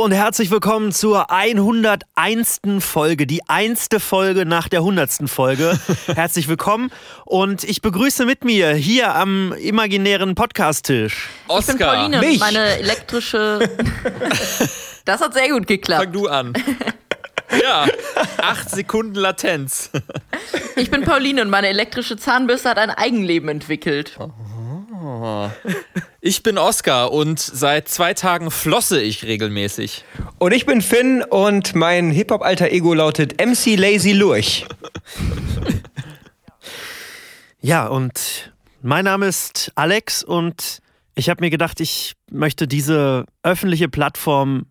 Hallo 0.00 0.06
und 0.06 0.12
herzlich 0.12 0.50
willkommen 0.50 0.92
zur 0.92 1.30
101. 1.30 2.62
Folge, 2.78 3.26
die 3.26 3.46
einste 3.50 4.00
Folge 4.00 4.46
nach 4.46 4.66
der 4.66 4.78
100. 4.78 5.28
Folge. 5.28 5.78
herzlich 6.06 6.48
willkommen 6.48 6.90
und 7.26 7.64
ich 7.64 7.82
begrüße 7.82 8.24
mit 8.24 8.42
mir 8.42 8.70
hier 8.72 9.14
am 9.14 9.52
imaginären 9.52 10.34
Podcast-Tisch 10.34 11.28
Oscar. 11.48 11.72
Ich 11.72 11.78
bin 11.78 11.86
Pauline 11.86 12.20
Mich. 12.20 12.32
und 12.32 12.40
meine 12.40 12.78
elektrische. 12.78 13.58
das 15.04 15.20
hat 15.20 15.34
sehr 15.34 15.50
gut 15.50 15.66
geklappt. 15.66 16.04
Fang 16.04 16.12
du 16.14 16.28
an. 16.28 16.54
Ja, 17.62 17.86
acht 18.38 18.70
Sekunden 18.70 19.16
Latenz. 19.16 19.90
Ich 20.76 20.90
bin 20.90 21.02
Pauline 21.02 21.42
und 21.42 21.50
meine 21.50 21.68
elektrische 21.68 22.16
Zahnbürste 22.16 22.70
hat 22.70 22.78
ein 22.78 22.90
Eigenleben 22.90 23.50
entwickelt. 23.50 24.16
Ich 26.22 26.42
bin 26.42 26.58
Oscar 26.58 27.12
und 27.12 27.40
seit 27.40 27.88
zwei 27.88 28.12
Tagen 28.12 28.50
flosse 28.50 29.00
ich 29.00 29.24
regelmäßig. 29.24 30.04
Und 30.38 30.52
ich 30.52 30.66
bin 30.66 30.82
Finn 30.82 31.22
und 31.22 31.74
mein 31.74 32.10
Hip-Hop-alter 32.10 32.70
Ego 32.70 32.92
lautet 32.92 33.40
MC 33.40 33.76
Lazy 33.76 34.12
Lurch. 34.12 34.66
Ja, 37.62 37.88
und 37.88 38.52
mein 38.80 39.04
Name 39.04 39.26
ist 39.26 39.70
Alex 39.74 40.24
und 40.24 40.78
ich 41.14 41.28
habe 41.28 41.44
mir 41.44 41.50
gedacht, 41.50 41.78
ich 41.80 42.14
möchte 42.30 42.66
diese 42.66 43.26
öffentliche 43.42 43.90
Plattform, 43.90 44.64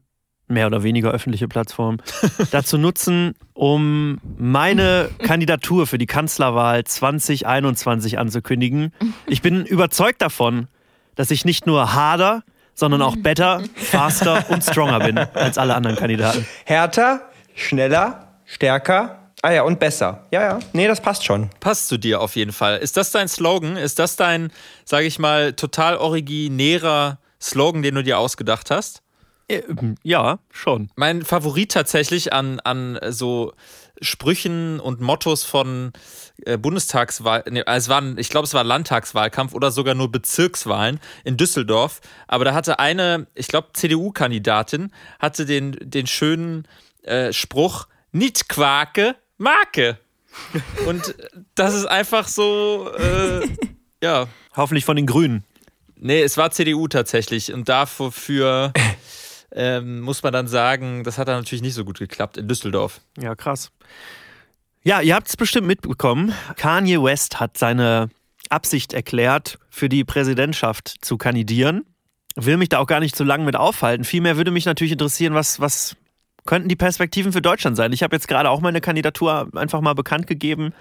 mehr 0.49 0.67
oder 0.67 0.83
weniger 0.83 1.11
öffentliche 1.11 1.47
Plattform, 1.47 1.97
dazu 2.51 2.77
nutzen, 2.77 3.35
um 3.53 4.19
meine 4.37 5.09
Kandidatur 5.19 5.87
für 5.87 5.97
die 5.97 6.05
Kanzlerwahl 6.05 6.83
2021 6.83 8.17
anzukündigen. 8.17 8.93
Ich 9.27 9.41
bin 9.41 9.65
überzeugt 9.65 10.21
davon, 10.21 10.67
dass 11.15 11.31
ich 11.31 11.45
nicht 11.45 11.67
nur 11.67 11.93
harder, 11.93 12.43
sondern 12.73 13.01
auch 13.01 13.15
better, 13.17 13.61
faster 13.75 14.45
und 14.49 14.63
stronger 14.63 14.99
bin 14.99 15.17
als 15.17 15.57
alle 15.57 15.75
anderen 15.75 15.97
Kandidaten. 15.97 16.45
Härter, 16.65 17.29
schneller, 17.53 18.27
stärker. 18.45 19.19
Ah 19.41 19.51
ja, 19.51 19.63
und 19.63 19.79
besser. 19.79 20.25
Ja, 20.31 20.41
ja. 20.41 20.59
Nee, 20.73 20.87
das 20.87 21.01
passt 21.01 21.23
schon. 21.25 21.49
Passt 21.59 21.87
zu 21.87 21.97
dir 21.97 22.19
auf 22.21 22.35
jeden 22.35 22.51
Fall. 22.51 22.77
Ist 22.77 22.97
das 22.97 23.11
dein 23.11 23.27
Slogan? 23.27 23.77
Ist 23.77 23.99
das 23.99 24.15
dein, 24.15 24.51
sage 24.83 25.05
ich 25.05 25.19
mal, 25.19 25.53
total 25.53 25.97
originärer 25.97 27.19
Slogan, 27.41 27.81
den 27.81 27.95
du 27.95 28.03
dir 28.03 28.17
ausgedacht 28.17 28.71
hast? 28.71 29.01
Äh, 29.49 29.63
Ja, 30.03 30.39
schon. 30.51 30.89
Mein 30.95 31.23
Favorit 31.23 31.71
tatsächlich 31.71 32.31
an, 32.33 32.59
an 32.61 32.99
so 33.09 33.53
Sprüchen 34.01 34.79
und 34.79 35.01
Mottos 35.01 35.43
von 35.43 35.91
äh, 36.45 36.57
Bundestagswahl, 36.57 37.43
nee, 37.49 37.63
es 37.65 37.89
waren, 37.89 38.17
ich 38.17 38.29
glaube, 38.29 38.45
es 38.45 38.53
war 38.53 38.63
Landtagswahlkampf 38.63 39.53
oder 39.53 39.71
sogar 39.71 39.95
nur 39.95 40.11
Bezirkswahlen 40.11 40.99
in 41.25 41.35
Düsseldorf. 41.35 41.99
Aber 42.27 42.45
da 42.45 42.53
hatte 42.53 42.79
eine, 42.79 43.27
ich 43.35 43.47
glaube, 43.47 43.69
CDU-Kandidatin, 43.73 44.91
hatte 45.19 45.45
den, 45.45 45.77
den 45.81 46.07
schönen 46.07 46.67
äh, 47.03 47.33
Spruch, 47.33 47.87
nicht 48.11 48.47
Quake, 48.47 49.15
Marke. 49.37 49.99
Und 50.87 51.15
das 51.55 51.73
ist 51.73 51.85
einfach 51.85 52.27
so, 52.27 52.89
äh, 52.97 53.47
ja. 54.01 54.27
Hoffentlich 54.55 54.85
von 54.85 54.95
den 54.95 55.05
Grünen. 55.05 55.43
Nee, 55.95 56.21
es 56.21 56.37
war 56.37 56.51
CDU 56.51 56.87
tatsächlich. 56.87 57.53
Und 57.53 57.67
dafür 57.67 58.71
ähm, 59.51 60.01
muss 60.01 60.23
man 60.23 60.33
dann 60.33 60.47
sagen, 60.47 61.03
das 61.03 61.17
hat 61.17 61.27
dann 61.27 61.37
natürlich 61.37 61.61
nicht 61.61 61.73
so 61.73 61.85
gut 61.85 61.99
geklappt 61.99 62.37
in 62.37 62.47
Düsseldorf. 62.47 63.01
Ja, 63.19 63.35
krass. 63.35 63.71
Ja, 64.83 65.01
ihr 65.01 65.15
habt 65.15 65.27
es 65.27 65.37
bestimmt 65.37 65.67
mitbekommen. 65.67 66.33
Kanye 66.55 67.01
West 67.03 67.39
hat 67.39 67.57
seine 67.57 68.09
Absicht 68.49 68.93
erklärt, 68.93 69.59
für 69.69 69.89
die 69.89 70.03
Präsidentschaft 70.03 70.95
zu 71.01 71.17
kandidieren. 71.17 71.85
Will 72.35 72.57
mich 72.57 72.69
da 72.69 72.79
auch 72.79 72.87
gar 72.87 72.99
nicht 72.99 73.15
zu 73.15 73.23
lange 73.23 73.45
mit 73.45 73.55
aufhalten. 73.55 74.03
Vielmehr 74.03 74.37
würde 74.37 74.51
mich 74.51 74.65
natürlich 74.65 74.93
interessieren, 74.93 75.33
was, 75.33 75.59
was 75.59 75.95
könnten 76.45 76.69
die 76.69 76.75
Perspektiven 76.75 77.33
für 77.33 77.41
Deutschland 77.41 77.75
sein? 77.75 77.91
Ich 77.91 78.03
habe 78.03 78.15
jetzt 78.15 78.27
gerade 78.27 78.49
auch 78.49 78.61
meine 78.61 78.81
Kandidatur 78.81 79.49
einfach 79.55 79.81
mal 79.81 79.93
bekannt 79.93 80.27
gegeben. 80.27 80.73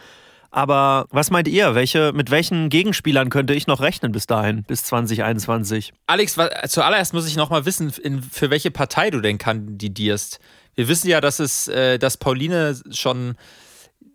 Aber 0.51 1.07
was 1.11 1.31
meint 1.31 1.47
ihr? 1.49 1.75
Welche, 1.75 2.13
mit 2.13 2.31
welchen 2.31 2.71
Gegenspielern 2.71 3.29
könnte 3.29 3.55
ich 3.55 3.67
noch 3.67 3.81
rechnen 3.81 4.13
bis 4.13 4.27
dahin, 4.27 4.63
bis 4.65 4.85
2021? 4.85 5.93
Alex, 6.07 6.37
zuallererst 6.69 7.13
muss 7.13 7.27
ich 7.29 7.37
noch 7.37 7.51
mal 7.51 7.67
wissen, 7.67 7.93
in, 8.03 8.23
für 8.23 8.51
welche 8.51 8.71
Partei 8.71 9.11
du 9.11 9.21
denn 9.21 9.39
kandidierst. 9.39 10.41
Wir 10.75 10.89
wissen 10.89 11.09
ja, 11.09 11.21
dass 11.21 11.39
es, 11.39 11.69
äh, 11.69 11.99
dass 11.99 12.17
Pauline 12.17 12.81
schon 12.91 13.35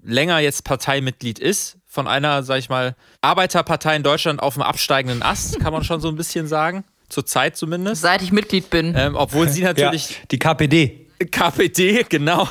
länger 0.03 0.39
jetzt 0.39 0.63
Parteimitglied 0.63 1.39
ist 1.39 1.77
von 1.85 2.07
einer, 2.07 2.43
sag 2.43 2.57
ich 2.57 2.69
mal, 2.69 2.95
Arbeiterpartei 3.21 3.95
in 3.95 4.03
Deutschland 4.03 4.41
auf 4.41 4.55
dem 4.55 4.63
absteigenden 4.63 5.21
Ast, 5.21 5.59
kann 5.59 5.71
man 5.71 5.83
schon 5.83 6.01
so 6.01 6.07
ein 6.07 6.15
bisschen 6.15 6.47
sagen. 6.47 6.83
Zur 7.09 7.25
Zeit 7.25 7.55
zumindest. 7.55 8.01
Seit 8.01 8.23
ich 8.23 8.31
Mitglied 8.31 8.71
bin. 8.71 8.95
Ähm, 8.97 9.15
obwohl 9.15 9.47
sie 9.47 9.61
natürlich 9.61 10.09
Ja, 10.09 10.15
die 10.31 10.39
KPD. 10.39 11.02
KPD, 11.25 12.05
genau. 12.09 12.47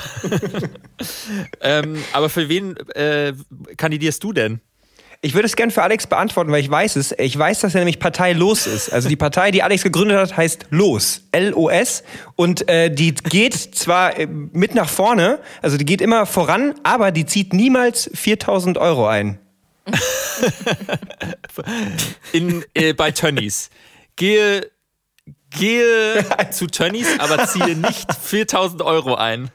ähm, 1.60 2.02
aber 2.12 2.28
für 2.28 2.48
wen 2.48 2.76
äh, 2.94 3.32
kandidierst 3.76 4.22
du 4.22 4.32
denn? 4.32 4.60
Ich 5.24 5.34
würde 5.34 5.46
es 5.46 5.54
gern 5.54 5.70
für 5.70 5.84
Alex 5.84 6.08
beantworten, 6.08 6.50
weil 6.50 6.60
ich 6.60 6.68
weiß 6.68 6.96
es. 6.96 7.14
Ich 7.16 7.38
weiß, 7.38 7.60
dass 7.60 7.76
er 7.76 7.80
nämlich 7.82 8.00
Partei 8.00 8.32
Los 8.32 8.66
ist. 8.66 8.92
Also 8.92 9.08
die 9.08 9.14
Partei, 9.14 9.52
die 9.52 9.62
Alex 9.62 9.84
gegründet 9.84 10.18
hat, 10.18 10.36
heißt 10.36 10.66
Los. 10.70 11.22
L-O-S. 11.30 12.02
Und 12.34 12.68
äh, 12.68 12.92
die 12.92 13.14
geht 13.14 13.54
zwar 13.54 14.18
äh, 14.18 14.26
mit 14.26 14.74
nach 14.74 14.88
vorne, 14.88 15.38
also 15.62 15.76
die 15.76 15.84
geht 15.84 16.00
immer 16.00 16.26
voran, 16.26 16.74
aber 16.82 17.12
die 17.12 17.24
zieht 17.24 17.52
niemals 17.52 18.10
4000 18.12 18.78
Euro 18.78 19.06
ein. 19.06 19.38
In, 22.32 22.64
äh, 22.74 22.92
bei 22.92 23.12
Tönnies. 23.12 23.70
Gehe, 24.16 24.72
gehe 25.58 26.24
zu 26.50 26.66
Tönnies, 26.66 27.08
aber 27.18 27.46
ziehe 27.46 27.76
nicht 27.76 28.12
4000 28.22 28.82
Euro 28.82 29.14
ein. 29.14 29.50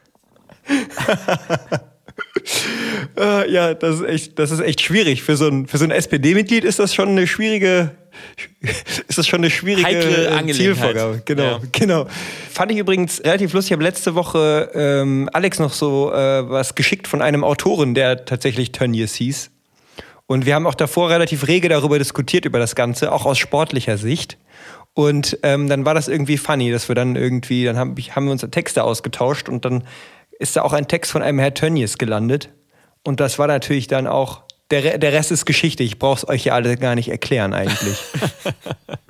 Äh, 3.17 3.51
ja, 3.51 3.73
das 3.73 3.99
ist 3.99 4.05
echt, 4.07 4.39
das 4.39 4.51
ist 4.51 4.59
echt 4.59 4.81
schwierig. 4.81 5.23
Für 5.23 5.37
so 5.37 5.47
ein, 5.47 5.67
für 5.67 5.77
so 5.77 5.85
ein 5.85 5.91
SPD-Mitglied 5.91 6.63
ist 6.63 6.79
das 6.79 6.93
schon 6.93 7.09
eine 7.09 7.27
schwierige, 7.27 7.91
ist 9.07 9.17
das 9.17 9.27
schon 9.27 9.39
eine 9.39 9.49
schwierige 9.49 9.85
Heikle. 9.87 10.53
Zielvorgabe. 10.53 11.21
Genau, 11.25 11.43
Ja. 11.43 11.59
genau. 11.71 12.07
Fand 12.51 12.71
ich 12.71 12.77
übrigens 12.77 13.23
relativ 13.23 13.53
lustig. 13.53 13.71
Ich 13.71 13.73
habe 13.73 13.83
letzte 13.83 14.15
Woche 14.15 14.71
ähm, 14.73 15.29
Alex 15.33 15.59
noch 15.59 15.73
so 15.73 16.11
äh, 16.11 16.49
was 16.49 16.75
geschickt 16.75 17.07
von 17.07 17.21
einem 17.21 17.43
Autoren, 17.43 17.93
der 17.93 18.25
tatsächlich 18.25 18.71
Tönnies 18.71 19.15
hieß. 19.15 19.51
Und 20.25 20.45
wir 20.45 20.55
haben 20.55 20.67
auch 20.67 20.75
davor 20.75 21.09
relativ 21.09 21.47
rege 21.47 21.69
darüber 21.69 21.97
diskutiert, 21.99 22.43
über 22.45 22.59
das 22.59 22.75
Ganze, 22.75 23.13
auch 23.13 23.25
aus 23.25 23.37
sportlicher 23.37 23.97
Sicht. 23.97 24.37
Und 24.97 25.37
ähm, 25.43 25.69
dann 25.69 25.85
war 25.85 25.93
das 25.93 26.07
irgendwie 26.07 26.37
funny, 26.37 26.71
dass 26.71 26.87
wir 26.87 26.95
dann 26.95 27.15
irgendwie, 27.15 27.63
dann 27.65 27.77
haben, 27.77 27.95
haben 27.95 28.25
wir 28.25 28.31
uns 28.31 28.43
Texte 28.49 28.83
ausgetauscht 28.83 29.47
und 29.47 29.63
dann 29.63 29.83
ist 30.39 30.55
da 30.55 30.63
auch 30.63 30.73
ein 30.73 30.87
Text 30.87 31.11
von 31.11 31.21
einem 31.21 31.37
Herr 31.37 31.53
Tönnies 31.53 31.99
gelandet. 31.99 32.49
Und 33.03 33.19
das 33.19 33.37
war 33.37 33.45
natürlich 33.45 33.85
dann 33.85 34.07
auch, 34.07 34.41
der, 34.71 34.97
der 34.97 35.13
Rest 35.13 35.31
ist 35.31 35.45
Geschichte. 35.45 35.83
Ich 35.83 35.99
brauche 35.99 36.17
es 36.17 36.27
euch 36.27 36.45
ja 36.45 36.55
alle 36.55 36.77
gar 36.77 36.95
nicht 36.95 37.09
erklären 37.09 37.53
eigentlich. 37.53 37.99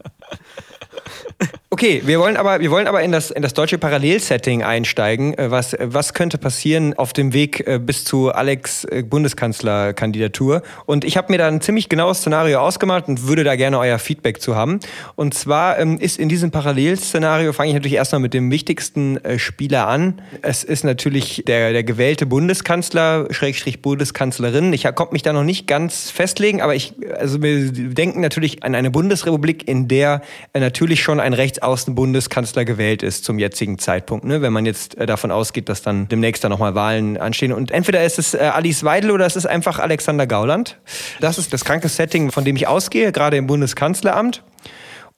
Okay, 1.77 2.01
wir 2.03 2.19
wollen 2.19 2.37
aber, 2.37 2.59
wir 2.59 2.71
wollen 2.71 2.87
aber 2.87 3.03
in, 3.03 3.11
das, 3.11 3.29
in 3.29 3.43
das 3.43 3.53
deutsche 3.53 3.77
Parallelsetting 3.77 4.63
einsteigen. 4.63 5.37
Äh, 5.37 5.51
Was, 5.51 5.75
äh, 5.75 5.85
was 5.91 6.15
könnte 6.15 6.39
passieren 6.39 6.95
auf 6.95 7.13
dem 7.13 7.33
Weg 7.33 7.67
äh, 7.67 7.77
bis 7.77 8.03
zu 8.03 8.31
Alex 8.31 8.87
Bundeskanzlerkandidatur? 9.07 10.63
Und 10.87 11.05
ich 11.05 11.17
habe 11.17 11.31
mir 11.31 11.37
da 11.37 11.47
ein 11.47 11.61
ziemlich 11.61 11.87
genaues 11.87 12.17
Szenario 12.17 12.61
ausgemalt 12.61 13.07
und 13.07 13.27
würde 13.27 13.43
da 13.43 13.55
gerne 13.55 13.77
euer 13.77 13.99
Feedback 13.99 14.41
zu 14.41 14.55
haben. 14.55 14.79
Und 15.15 15.35
zwar 15.35 15.77
ähm, 15.77 15.99
ist 15.99 16.17
in 16.17 16.29
diesem 16.29 16.49
Parallelszenario, 16.49 17.53
fange 17.53 17.69
ich 17.69 17.75
natürlich 17.75 17.97
erstmal 17.97 18.21
mit 18.21 18.33
dem 18.33 18.49
wichtigsten 18.49 19.23
äh, 19.23 19.37
Spieler 19.37 19.87
an. 19.87 20.19
Es 20.41 20.63
ist 20.63 20.83
natürlich 20.83 21.43
der, 21.45 21.73
der 21.73 21.83
gewählte 21.83 22.25
Bundeskanzler, 22.25 23.27
Schrägstrich 23.29 23.83
Bundeskanzlerin. 23.83 24.73
Ich 24.73 24.85
konnte 24.95 25.13
mich 25.13 25.21
da 25.21 25.31
noch 25.31 25.43
nicht 25.43 25.67
ganz 25.67 26.09
festlegen, 26.09 26.59
aber 26.59 26.73
ich, 26.73 26.95
also 27.19 27.43
wir 27.43 27.71
denken 27.71 28.21
natürlich 28.21 28.63
an 28.63 28.73
eine 28.73 28.89
Bundesrepublik, 28.89 29.67
in 29.67 29.87
der 29.87 30.23
natürlich 30.55 31.03
schon 31.03 31.19
ein 31.19 31.33
Rechtsaußenbundeskanzler 31.67 32.65
gewählt 32.65 33.03
ist 33.03 33.25
zum 33.25 33.39
jetzigen 33.39 33.77
Zeitpunkt. 33.77 34.25
Ne? 34.25 34.41
Wenn 34.41 34.53
man 34.53 34.65
jetzt 34.65 34.97
äh, 34.97 35.05
davon 35.05 35.31
ausgeht, 35.31 35.67
dass 35.69 35.81
dann 35.81 36.07
demnächst 36.07 36.43
da 36.43 36.49
nochmal 36.49 36.75
Wahlen 36.75 37.17
anstehen. 37.17 37.51
Und 37.51 37.71
entweder 37.71 38.03
ist 38.03 38.19
es 38.19 38.33
äh, 38.33 38.37
Alice 38.37 38.83
Weidel 38.83 39.11
oder 39.11 39.25
es 39.25 39.35
ist 39.35 39.45
einfach 39.45 39.79
Alexander 39.79 40.27
Gauland. 40.27 40.79
Das 41.19 41.37
ist 41.37 41.51
das 41.51 41.65
kranke 41.65 41.89
Setting, 41.89 42.31
von 42.31 42.45
dem 42.45 42.55
ich 42.55 42.67
ausgehe, 42.67 43.11
gerade 43.11 43.37
im 43.37 43.47
Bundeskanzleramt. 43.47 44.43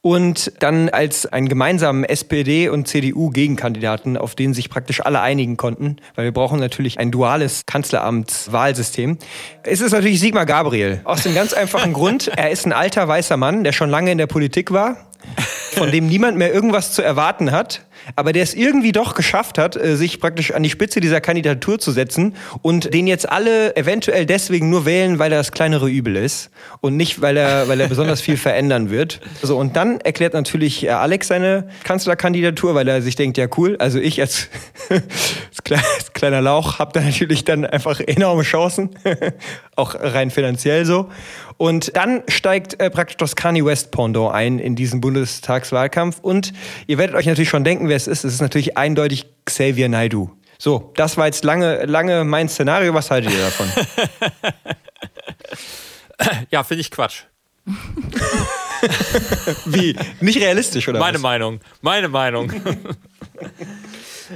Und 0.01 0.54
dann 0.60 0.88
als 0.90 1.25
einen 1.25 1.50
gemeinsamen 1.50 2.06
SPD- 2.06 2.69
und 2.69 2.88
CDU-Gegenkandidaten, 2.88 4.16
auf 4.16 4.34
den 4.34 4.54
sich 4.54 4.69
praktisch 4.69 5.06
alle 5.06 5.19
einigen 5.19 5.57
konnten, 5.57 5.98
weil 6.16 6.24
wir 6.24 6.31
brauchen 6.31 6.57
natürlich 6.57 7.00
ein 7.00 7.12
duales 7.12 7.66
Kanzleramtswahlsystem. 7.66 9.18
Es 9.63 9.81
ist 9.81 9.92
natürlich 9.92 10.22
Sigmar 10.22 10.46
Gabriel. 10.46 11.01
Aus 11.04 11.24
dem 11.24 11.36
ganz 11.36 11.51
einfachen 11.51 11.92
Grund, 11.92 12.30
er 12.30 12.50
ist 12.50 12.66
ein 12.66 12.72
alter 12.72 13.10
weißer 13.10 13.36
Mann, 13.36 13.66
der 13.66 13.74
schon 13.74 13.90
lange 13.90 14.12
in 14.12 14.18
der 14.18 14.28
Politik 14.28 14.72
war. 14.72 15.08
Von 15.79 15.91
dem 15.91 16.07
niemand 16.07 16.37
mehr 16.37 16.53
irgendwas 16.53 16.93
zu 16.93 17.01
erwarten 17.01 17.51
hat, 17.51 17.85
aber 18.15 18.33
der 18.33 18.43
es 18.43 18.53
irgendwie 18.53 18.91
doch 18.91 19.15
geschafft 19.15 19.57
hat, 19.57 19.75
äh, 19.75 19.95
sich 19.95 20.19
praktisch 20.19 20.51
an 20.51 20.63
die 20.63 20.69
Spitze 20.69 20.99
dieser 20.99 21.21
Kandidatur 21.21 21.79
zu 21.79 21.91
setzen 21.91 22.35
und 22.61 22.93
den 22.93 23.07
jetzt 23.07 23.29
alle 23.29 23.75
eventuell 23.75 24.25
deswegen 24.25 24.69
nur 24.69 24.85
wählen, 24.85 25.19
weil 25.19 25.31
er 25.31 25.39
das 25.39 25.51
kleinere 25.51 25.89
Übel 25.89 26.15
ist 26.15 26.49
und 26.81 26.97
nicht, 26.97 27.21
weil 27.21 27.37
er, 27.37 27.67
weil 27.67 27.79
er 27.79 27.87
besonders 27.87 28.21
viel 28.21 28.37
verändern 28.37 28.89
wird. 28.89 29.21
So, 29.41 29.57
und 29.57 29.75
dann 29.75 29.99
erklärt 30.01 30.33
natürlich 30.33 30.85
äh, 30.85 30.89
Alex 30.89 31.27
seine 31.27 31.69
Kanzlerkandidatur, 31.83 32.75
weil 32.75 32.87
er 32.87 33.01
sich 33.01 33.15
denkt, 33.15 33.37
ja 33.37 33.47
cool, 33.57 33.75
also 33.79 33.99
ich 33.99 34.19
als, 34.21 34.49
als 34.89 36.13
kleiner 36.13 36.41
Lauch 36.41 36.79
habe 36.79 36.91
da 36.93 37.01
natürlich 37.01 37.43
dann 37.45 37.65
einfach 37.65 37.99
enorme 37.99 38.43
Chancen, 38.43 38.89
auch 39.75 39.95
rein 39.95 40.31
finanziell 40.31 40.85
so. 40.85 41.09
Und 41.59 41.95
dann 41.97 42.23
steigt 42.29 42.79
äh, 42.79 42.89
praktisch 42.89 43.17
das 43.17 43.35
Kanye 43.35 43.65
West 43.65 43.91
Pendant 43.91 44.33
ein 44.33 44.59
in 44.59 44.77
diesen 44.77 45.01
Bundestagswahlkampf. 45.01 46.19
Und 46.21 46.53
ihr 46.88 46.97
werdet 46.97 47.17
euch 47.17 47.25
natürlich 47.25 47.50
schon 47.50 47.65
denken, 47.65 47.89
wer 47.89 47.97
es 47.97 48.07
ist. 48.07 48.23
Es 48.23 48.33
ist 48.33 48.41
natürlich 48.41 48.77
eindeutig 48.77 49.25
Xavier 49.44 49.89
Naidu. 49.89 50.31
So, 50.57 50.94
das 50.95 51.17
war 51.17 51.25
jetzt 51.25 51.44
lange, 51.44 51.83
lange 51.83 52.23
mein 52.23 52.47
Szenario. 52.47 52.94
Was 52.94 53.11
haltet 53.11 53.33
ihr 53.33 53.41
davon? 53.41 53.69
ja, 56.50 56.63
finde 56.63 56.79
ich 56.79 56.91
Quatsch. 56.91 57.23
Wie? 59.65 59.97
Nicht 60.21 60.39
realistisch, 60.39 60.88
oder? 60.88 61.00
Meine 61.00 61.15
was? 61.15 61.23
Meinung. 61.23 61.59
Meine 61.81 62.07
Meinung. 62.07 62.53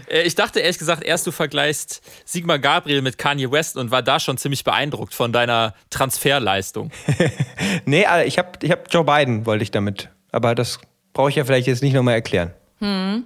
Äh, 0.09 0.23
ich 0.23 0.35
dachte 0.35 0.59
ehrlich 0.59 0.79
gesagt, 0.79 1.03
erst 1.03 1.27
du 1.27 1.31
vergleichst 1.31 2.01
Sigmar 2.25 2.59
Gabriel 2.59 3.01
mit 3.01 3.17
Kanye 3.17 3.51
West 3.51 3.77
und 3.77 3.91
war 3.91 4.01
da 4.01 4.19
schon 4.19 4.37
ziemlich 4.37 4.63
beeindruckt 4.63 5.13
von 5.13 5.31
deiner 5.31 5.73
Transferleistung. 5.89 6.91
nee, 7.85 8.05
ich 8.25 8.37
habe 8.37 8.49
ich 8.61 8.71
hab 8.71 8.91
Joe 8.91 9.03
Biden, 9.03 9.45
wollte 9.45 9.63
ich 9.63 9.71
damit. 9.71 10.09
Aber 10.31 10.55
das 10.55 10.79
brauche 11.13 11.29
ich 11.29 11.35
ja 11.35 11.45
vielleicht 11.45 11.67
jetzt 11.67 11.83
nicht 11.83 11.93
nochmal 11.93 12.15
erklären. 12.15 12.53
Hm. 12.83 13.25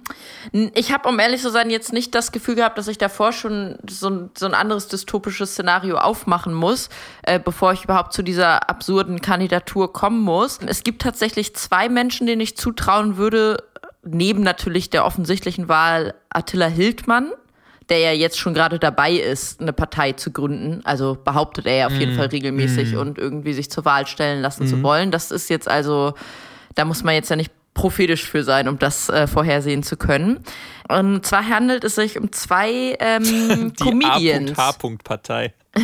Ich 0.74 0.92
habe, 0.92 1.08
um 1.08 1.18
ehrlich 1.18 1.42
zu 1.42 1.50
sein, 1.50 1.68
jetzt 1.68 1.92
nicht 1.92 2.14
das 2.14 2.30
Gefühl 2.30 2.54
gehabt, 2.54 2.78
dass 2.78 2.86
ich 2.86 2.96
davor 2.96 3.32
schon 3.32 3.76
so 3.90 4.08
ein, 4.08 4.30
so 4.38 4.46
ein 4.46 4.54
anderes 4.54 4.86
dystopisches 4.86 5.50
Szenario 5.50 5.96
aufmachen 5.96 6.54
muss, 6.54 6.90
äh, 7.22 7.40
bevor 7.40 7.72
ich 7.72 7.82
überhaupt 7.82 8.12
zu 8.12 8.22
dieser 8.22 8.70
absurden 8.70 9.20
Kandidatur 9.20 9.92
kommen 9.92 10.20
muss. 10.20 10.60
Es 10.64 10.84
gibt 10.84 11.02
tatsächlich 11.02 11.56
zwei 11.56 11.88
Menschen, 11.88 12.28
denen 12.28 12.40
ich 12.40 12.56
zutrauen 12.56 13.16
würde, 13.16 13.64
neben 14.04 14.42
natürlich 14.42 14.90
der 14.90 15.04
offensichtlichen 15.04 15.68
Wahl 15.68 16.14
Attila 16.30 16.66
Hildmann, 16.66 17.32
der 17.88 17.98
ja 17.98 18.12
jetzt 18.12 18.38
schon 18.38 18.54
gerade 18.54 18.78
dabei 18.78 19.12
ist, 19.12 19.60
eine 19.60 19.72
Partei 19.72 20.12
zu 20.12 20.30
gründen. 20.30 20.82
Also 20.84 21.16
behauptet 21.22 21.66
er 21.66 21.76
ja 21.76 21.86
auf 21.86 21.94
jeden 21.94 22.14
mm. 22.14 22.16
Fall 22.16 22.26
regelmäßig 22.26 22.92
mm. 22.92 22.98
und 22.98 23.18
irgendwie 23.18 23.54
sich 23.54 23.70
zur 23.70 23.84
Wahl 23.84 24.06
stellen 24.06 24.42
lassen 24.42 24.64
mm. 24.64 24.68
zu 24.68 24.82
wollen. 24.82 25.10
Das 25.10 25.30
ist 25.30 25.48
jetzt 25.48 25.68
also, 25.68 26.14
da 26.74 26.84
muss 26.84 27.02
man 27.02 27.14
jetzt 27.14 27.30
ja 27.30 27.36
nicht 27.36 27.52
prophetisch 27.72 28.24
für 28.24 28.44
sein, 28.44 28.68
um 28.68 28.78
das 28.78 29.08
äh, 29.08 29.26
vorhersehen 29.26 29.82
zu 29.82 29.96
können. 29.96 30.40
Und 30.88 31.24
zwar 31.24 31.48
handelt 31.48 31.84
es 31.84 31.94
sich 31.94 32.18
um 32.18 32.32
zwei 32.32 32.96
ähm, 32.98 33.72
Die 33.78 33.84
Comedians. 33.84 34.58
A.H.-Partei. 34.58 35.52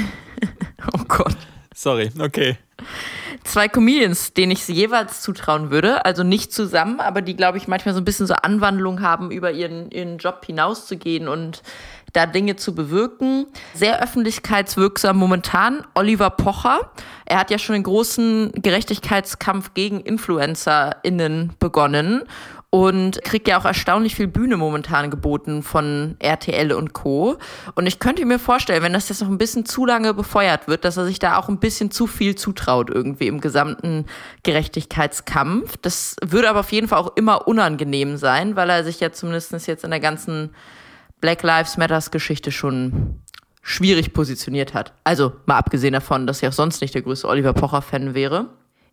oh 0.92 1.04
Gott. 1.08 1.36
Sorry, 1.84 2.10
okay 2.18 2.56
zwei 3.44 3.68
Comedians, 3.68 4.32
denen 4.32 4.52
ich 4.52 4.64
sie 4.64 4.72
jeweils 4.72 5.22
zutrauen 5.22 5.70
würde. 5.70 6.04
Also 6.04 6.22
nicht 6.22 6.52
zusammen, 6.52 7.00
aber 7.00 7.22
die, 7.22 7.36
glaube 7.36 7.58
ich, 7.58 7.68
manchmal 7.68 7.94
so 7.94 8.00
ein 8.00 8.04
bisschen 8.04 8.26
so 8.26 8.34
Anwandlung 8.34 9.00
haben, 9.00 9.30
über 9.30 9.52
ihren, 9.52 9.90
ihren 9.90 10.18
Job 10.18 10.44
hinauszugehen 10.44 11.28
und 11.28 11.62
da 12.12 12.26
Dinge 12.26 12.56
zu 12.56 12.74
bewirken. 12.74 13.46
Sehr 13.74 14.00
öffentlichkeitswirksam 14.00 15.16
momentan 15.16 15.84
Oliver 15.94 16.30
Pocher. 16.30 16.90
Er 17.26 17.38
hat 17.38 17.50
ja 17.50 17.58
schon 17.58 17.74
den 17.74 17.82
großen 17.82 18.52
Gerechtigkeitskampf 18.54 19.74
gegen 19.74 20.00
InfluencerInnen 20.00 21.54
begonnen 21.58 22.22
und 22.74 23.22
kriegt 23.22 23.46
ja 23.46 23.56
auch 23.56 23.66
erstaunlich 23.66 24.16
viel 24.16 24.26
Bühne 24.26 24.56
momentan 24.56 25.08
geboten 25.08 25.62
von 25.62 26.16
RTL 26.18 26.72
und 26.72 26.92
Co. 26.92 27.38
Und 27.76 27.86
ich 27.86 28.00
könnte 28.00 28.26
mir 28.26 28.40
vorstellen, 28.40 28.82
wenn 28.82 28.94
das 28.94 29.08
jetzt 29.08 29.20
noch 29.20 29.28
ein 29.28 29.38
bisschen 29.38 29.64
zu 29.64 29.86
lange 29.86 30.12
befeuert 30.12 30.66
wird, 30.66 30.84
dass 30.84 30.96
er 30.96 31.04
sich 31.04 31.20
da 31.20 31.38
auch 31.38 31.48
ein 31.48 31.60
bisschen 31.60 31.92
zu 31.92 32.08
viel 32.08 32.34
zutraut 32.34 32.90
irgendwie 32.90 33.28
im 33.28 33.40
gesamten 33.40 34.06
Gerechtigkeitskampf. 34.42 35.76
Das 35.82 36.16
würde 36.20 36.50
aber 36.50 36.58
auf 36.58 36.72
jeden 36.72 36.88
Fall 36.88 36.98
auch 36.98 37.14
immer 37.14 37.46
unangenehm 37.46 38.16
sein, 38.16 38.56
weil 38.56 38.68
er 38.70 38.82
sich 38.82 38.98
ja 38.98 39.12
zumindest 39.12 39.52
jetzt 39.68 39.84
in 39.84 39.90
der 39.90 40.00
ganzen 40.00 40.50
Black 41.20 41.44
Lives 41.44 41.76
Matters 41.76 42.10
Geschichte 42.10 42.50
schon 42.50 43.20
schwierig 43.62 44.12
positioniert 44.12 44.74
hat. 44.74 44.94
Also 45.04 45.34
mal 45.46 45.58
abgesehen 45.58 45.92
davon, 45.92 46.26
dass 46.26 46.42
ich 46.42 46.48
auch 46.48 46.52
sonst 46.52 46.80
nicht 46.80 46.96
der 46.96 47.02
größte 47.02 47.28
Oliver 47.28 47.52
Pocher-Fan 47.52 48.14
wäre. 48.14 48.48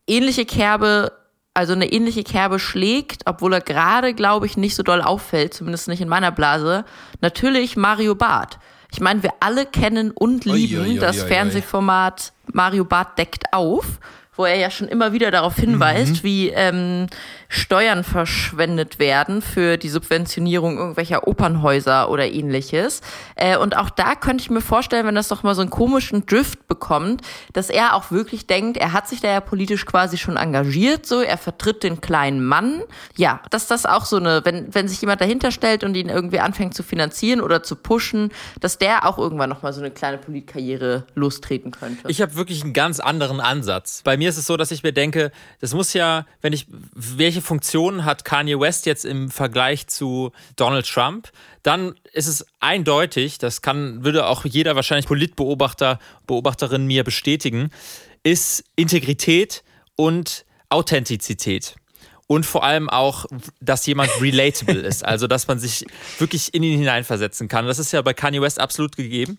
Ähnliche 0.06 0.46
Kerbe 0.46 1.14
also 1.54 1.74
eine 1.74 1.92
ähnliche 1.92 2.24
Kerbe 2.24 2.60
schlägt, 2.60 3.24
obwohl 3.26 3.54
er 3.54 3.62
gerade, 3.62 4.14
glaube 4.14 4.46
ich, 4.46 4.58
nicht 4.58 4.76
so 4.76 4.84
doll 4.84 5.02
auffällt, 5.02 5.54
zumindest 5.54 5.88
nicht 5.88 6.02
in 6.02 6.10
meiner 6.10 6.32
Blase, 6.32 6.86
natürlich 7.20 7.76
Mario 7.76 8.16
Barth. 8.16 8.58
Ich 8.92 9.00
meine, 9.00 9.24
wir 9.24 9.34
alle 9.40 9.66
kennen 9.66 10.12
und 10.12 10.46
lieben 10.46 10.82
oi, 10.82 10.88
oi, 10.88 10.94
oi, 10.94 11.00
das 11.00 11.24
Fernsehformat 11.24 12.34
Mario 12.54 12.86
Barth 12.86 13.18
deckt 13.18 13.46
auf 13.52 14.00
wo 14.42 14.46
er 14.46 14.56
ja 14.56 14.72
schon 14.72 14.88
immer 14.88 15.14
wieder 15.14 15.30
darauf 15.30 15.56
hinweist, 15.56 16.24
mhm. 16.24 16.24
wie 16.24 16.50
ähm, 16.50 17.08
Steuern 17.54 18.06
verschwendet 18.06 18.98
werden 18.98 19.42
für 19.42 19.76
die 19.76 19.90
Subventionierung 19.90 20.78
irgendwelcher 20.78 21.28
Opernhäuser 21.28 22.10
oder 22.10 22.32
ähnliches. 22.32 23.02
Äh, 23.36 23.58
und 23.58 23.76
auch 23.76 23.90
da 23.90 24.16
könnte 24.16 24.42
ich 24.42 24.50
mir 24.50 24.62
vorstellen, 24.62 25.06
wenn 25.06 25.16
das 25.16 25.28
doch 25.28 25.44
mal 25.44 25.54
so 25.54 25.60
einen 25.60 25.70
komischen 25.70 26.26
Drift 26.26 26.70
bekommt, 26.70 27.22
dass 27.52 27.70
er 27.70 27.96
auch 27.96 28.10
wirklich 28.10 28.48
denkt, 28.48 28.78
er 28.78 28.94
hat 28.94 29.10
sich 29.10 29.20
da 29.20 29.28
ja 29.28 29.42
politisch 29.42 29.86
quasi 29.86 30.18
schon 30.18 30.38
engagiert, 30.38 31.06
so, 31.06 31.20
er 31.20 31.38
vertritt 31.38 31.84
den 31.84 32.00
kleinen 32.00 32.42
Mann. 32.42 32.84
Ja, 33.18 33.42
dass 33.50 33.68
das 33.68 33.86
auch 33.86 34.06
so 34.06 34.16
eine, 34.16 34.46
wenn, 34.46 34.74
wenn 34.74 34.88
sich 34.88 35.02
jemand 35.02 35.20
dahinter 35.20 35.52
stellt 35.52 35.84
und 35.84 35.96
ihn 35.96 36.08
irgendwie 36.08 36.40
anfängt 36.40 36.74
zu 36.74 36.84
finanzieren 36.84 37.42
oder 37.42 37.64
zu 37.64 37.76
pushen, 37.76 38.32
dass 38.62 38.78
der 38.78 39.06
auch 39.06 39.18
irgendwann 39.18 39.50
nochmal 39.50 39.74
so 39.74 39.82
eine 39.82 39.92
kleine 39.92 40.18
Politkarriere 40.20 41.04
lostreten 41.16 41.72
könnte. 41.72 42.10
Ich 42.10 42.22
habe 42.22 42.36
wirklich 42.36 42.64
einen 42.64 42.72
ganz 42.72 43.02
anderen 43.02 43.42
Ansatz. 43.42 44.04
Bei 44.06 44.16
mir 44.16 44.30
ist 44.30 44.38
es 44.38 44.46
so, 44.46 44.56
dass 44.56 44.72
ich 44.72 44.84
mir 44.84 44.94
denke, 44.94 45.34
das 45.60 45.74
muss 45.74 45.92
ja, 45.92 46.26
wenn 46.42 46.54
ich, 46.54 46.68
welche 46.96 47.41
Funktionen 47.42 48.06
hat 48.06 48.26
Kanye 48.26 48.60
West 48.60 48.86
jetzt 48.86 49.06
im 49.06 49.30
Vergleich 49.30 49.88
zu 49.88 50.32
Donald 50.56 50.88
Trump? 50.88 51.32
Dann 51.64 51.96
ist 52.14 52.28
es 52.28 52.46
eindeutig, 52.60 53.38
das 53.38 53.62
kann, 53.62 54.04
würde 54.04 54.28
auch 54.28 54.46
jeder 54.46 54.76
wahrscheinlich 54.76 55.08
Politbeobachter, 55.08 56.00
Beobachterin 56.28 56.86
mir 56.86 57.04
bestätigen, 57.04 57.70
ist 58.24 58.64
Integrität 58.76 59.64
und 59.96 60.46
Authentizität 60.70 61.76
und 62.32 62.46
vor 62.46 62.64
allem 62.64 62.90
auch, 62.90 63.26
dass 63.60 63.86
jemand 63.86 64.10
relatable 64.22 64.80
ist, 64.80 65.04
also 65.04 65.28
dass 65.28 65.50
man 65.50 65.60
sich 65.60 65.86
wirklich 66.18 66.54
in 66.54 66.64
ihn 66.64 66.78
hineinversetzen 66.80 67.50
kann. 67.50 67.68
Das 67.68 67.78
ist 67.78 67.92
ja 67.92 68.02
bei 68.02 68.14
Kanye 68.14 68.40
West 68.40 68.58
absolut 68.58 68.96
gegeben. 68.96 69.38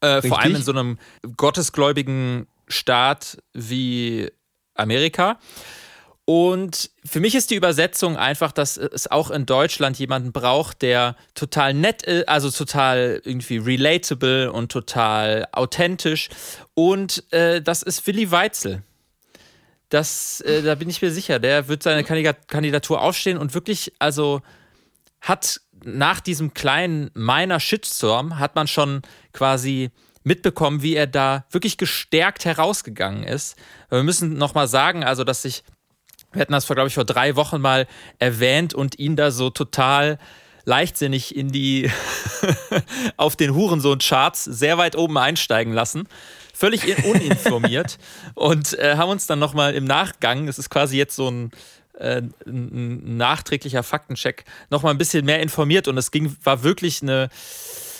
Äh, 0.00 0.22
vor 0.22 0.38
allem 0.38 0.54
in 0.54 0.62
so 0.62 0.70
einem 0.70 0.98
gottesgläubigen 1.36 2.46
Staat 2.68 3.38
wie 3.52 4.30
Amerika. 4.74 5.40
Und 6.24 6.90
für 7.04 7.18
mich 7.18 7.34
ist 7.34 7.50
die 7.50 7.56
Übersetzung 7.56 8.16
einfach, 8.16 8.52
dass 8.52 8.76
es 8.76 9.10
auch 9.10 9.30
in 9.30 9.44
Deutschland 9.44 9.98
jemanden 9.98 10.30
braucht, 10.30 10.82
der 10.82 11.16
total 11.34 11.74
nett 11.74 12.02
ist, 12.02 12.28
also 12.28 12.50
total 12.50 13.20
irgendwie 13.24 13.56
relatable 13.56 14.52
und 14.52 14.70
total 14.70 15.48
authentisch. 15.52 16.28
Und 16.74 17.24
äh, 17.32 17.60
das 17.60 17.82
ist 17.82 18.06
Willi 18.06 18.30
Weitzel. 18.30 18.82
Das, 19.88 20.40
äh, 20.42 20.62
da 20.62 20.76
bin 20.76 20.88
ich 20.88 21.02
mir 21.02 21.10
sicher, 21.10 21.38
der 21.40 21.66
wird 21.68 21.82
seine 21.82 22.04
Kandidatur 22.04 23.02
aufstehen 23.02 23.36
und 23.36 23.52
wirklich, 23.52 23.92
also 23.98 24.42
hat 25.20 25.60
nach 25.84 26.20
diesem 26.20 26.54
kleinen 26.54 27.10
meiner 27.14 27.60
Shitstorm 27.60 28.38
hat 28.38 28.54
man 28.54 28.68
schon 28.68 29.02
quasi 29.32 29.90
mitbekommen, 30.24 30.82
wie 30.82 30.94
er 30.94 31.06
da 31.06 31.44
wirklich 31.50 31.78
gestärkt 31.78 32.44
herausgegangen 32.44 33.24
ist. 33.24 33.56
Wir 33.90 34.02
müssen 34.02 34.34
nochmal 34.34 34.68
sagen, 34.68 35.04
also, 35.04 35.24
dass 35.24 35.42
sich, 35.42 35.64
wir 36.32 36.40
hatten 36.40 36.52
das, 36.52 36.66
glaube 36.66 36.88
ich, 36.88 36.94
vor 36.94 37.04
drei 37.04 37.36
Wochen 37.36 37.60
mal 37.60 37.86
erwähnt 38.18 38.74
und 38.74 38.98
ihn 38.98 39.16
da 39.16 39.30
so 39.30 39.50
total 39.50 40.18
leichtsinnig 40.64 41.36
in 41.36 41.50
die, 41.50 41.90
auf 43.16 43.36
den 43.36 43.54
Hurensohn-Charts 43.54 44.44
sehr 44.44 44.78
weit 44.78 44.96
oben 44.96 45.18
einsteigen 45.18 45.72
lassen. 45.72 46.08
Völlig 46.54 47.04
uninformiert 47.04 47.98
und 48.34 48.78
äh, 48.78 48.96
haben 48.96 49.10
uns 49.10 49.26
dann 49.26 49.38
nochmal 49.38 49.74
im 49.74 49.84
Nachgang, 49.84 50.48
es 50.48 50.58
ist 50.58 50.70
quasi 50.70 50.96
jetzt 50.96 51.16
so 51.16 51.28
ein, 51.28 51.50
äh, 51.98 52.22
ein 52.46 53.16
nachträglicher 53.16 53.82
Faktencheck, 53.82 54.44
nochmal 54.70 54.94
ein 54.94 54.98
bisschen 54.98 55.24
mehr 55.24 55.40
informiert 55.40 55.88
und 55.88 55.98
es 55.98 56.10
ging, 56.10 56.36
war 56.44 56.62
wirklich 56.62 57.02
eine, 57.02 57.30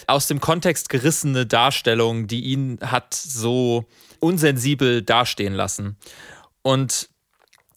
aus 0.07 0.27
dem 0.27 0.41
Kontext 0.41 0.89
gerissene 0.91 1.47
Darstellung, 1.47 2.27
die 2.27 2.43
ihn 2.43 2.79
hat 2.83 3.15
so 3.15 3.87
unsensibel 4.21 5.03
dastehen 5.03 5.55
lassen. 5.55 5.97
Und 6.63 7.09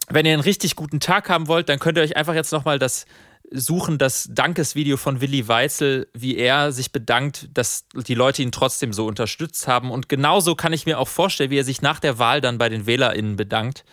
wenn 0.09 0.25
ihr 0.25 0.33
einen 0.33 0.41
richtig 0.41 0.75
guten 0.75 0.99
Tag 0.99 1.29
haben 1.29 1.47
wollt, 1.47 1.69
dann 1.69 1.79
könnt 1.79 1.97
ihr 1.97 2.03
euch 2.03 2.15
einfach 2.17 2.33
jetzt 2.35 2.51
nochmal 2.51 2.79
das 2.79 3.05
suchen, 3.51 3.97
das 3.99 4.27
Dankesvideo 4.31 4.97
von 4.97 5.21
Willi 5.21 5.47
Weitzel, 5.47 6.07
wie 6.13 6.35
er 6.35 6.71
sich 6.71 6.91
bedankt, 6.91 7.47
dass 7.53 7.85
die 7.93 8.15
Leute 8.15 8.41
ihn 8.41 8.51
trotzdem 8.51 8.91
so 8.91 9.05
unterstützt 9.05 9.67
haben. 9.67 9.91
Und 9.91 10.09
genauso 10.09 10.55
kann 10.55 10.73
ich 10.73 10.85
mir 10.87 10.99
auch 10.99 11.07
vorstellen, 11.07 11.51
wie 11.51 11.59
er 11.59 11.63
sich 11.63 11.81
nach 11.83 11.99
der 11.99 12.17
Wahl 12.17 12.41
dann 12.41 12.57
bei 12.57 12.69
den 12.69 12.87
WählerInnen 12.87 13.35
bedankt. 13.35 13.85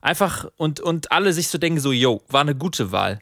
Einfach 0.00 0.46
und, 0.56 0.78
und 0.80 1.10
alle 1.10 1.32
sich 1.32 1.48
so 1.48 1.58
denken, 1.58 1.80
so, 1.80 1.90
yo, 1.90 2.22
war 2.28 2.42
eine 2.42 2.54
gute 2.54 2.92
Wahl. 2.92 3.18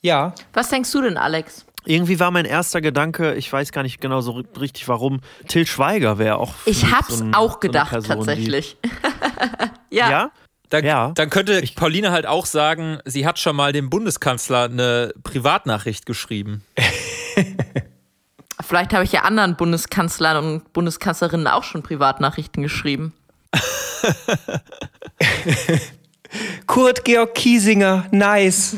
Ja. 0.00 0.34
Was 0.54 0.70
denkst 0.70 0.90
du 0.92 1.02
denn, 1.02 1.18
Alex? 1.18 1.66
Irgendwie 1.84 2.18
war 2.18 2.30
mein 2.30 2.44
erster 2.46 2.80
Gedanke, 2.80 3.34
ich 3.34 3.52
weiß 3.52 3.72
gar 3.72 3.82
nicht 3.82 4.00
genau 4.00 4.20
so 4.20 4.32
richtig 4.58 4.88
warum, 4.88 5.20
Till 5.48 5.66
Schweiger 5.66 6.16
wäre 6.16 6.38
auch. 6.38 6.54
Ich 6.64 6.90
hab's 6.90 7.18
so 7.18 7.24
ein- 7.24 7.34
auch 7.34 7.54
so 7.54 7.58
gedacht, 7.58 7.90
Person, 7.90 8.20
die- 8.20 8.24
tatsächlich. 8.26 8.76
Ja? 9.90 10.10
ja. 10.10 10.30
Dann, 10.72 10.84
Ja. 10.86 11.12
dann 11.14 11.28
könnte 11.28 11.62
Pauline 11.76 12.12
halt 12.12 12.24
auch 12.26 12.46
sagen, 12.46 12.98
sie 13.04 13.26
hat 13.26 13.38
schon 13.38 13.54
mal 13.54 13.72
dem 13.72 13.90
Bundeskanzler 13.90 14.64
eine 14.64 15.12
Privatnachricht 15.22 16.06
geschrieben. 16.06 16.64
Vielleicht 18.66 18.94
habe 18.94 19.04
ich 19.04 19.12
ja 19.12 19.20
anderen 19.22 19.56
Bundeskanzlern 19.56 20.42
und 20.42 20.72
Bundeskanzlerinnen 20.72 21.46
auch 21.46 21.62
schon 21.64 21.82
Privatnachrichten 21.82 22.62
geschrieben. 22.62 23.12
Kurt 26.66 27.04
Georg 27.04 27.34
Kiesinger, 27.34 28.06
nice. 28.10 28.76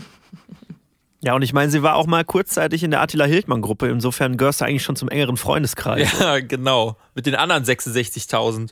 Ja, 1.23 1.35
und 1.35 1.43
ich 1.43 1.53
meine, 1.53 1.71
sie 1.71 1.83
war 1.83 1.95
auch 1.95 2.07
mal 2.07 2.25
kurzzeitig 2.25 2.83
in 2.83 2.91
der 2.91 3.01
Attila 3.03 3.25
Hildmann-Gruppe. 3.25 3.89
Insofern 3.89 4.37
gehörst 4.37 4.61
du 4.61 4.65
eigentlich 4.67 4.83
schon 4.83 4.97
zum 4.97 5.09
engeren 5.09 5.37
Freundeskreis. 5.37 6.11
Ja, 6.19 6.41
genau. 6.41 6.97
Mit 7.15 7.27
den 7.27 7.35
anderen 7.37 7.65
66.000. 7.65 8.71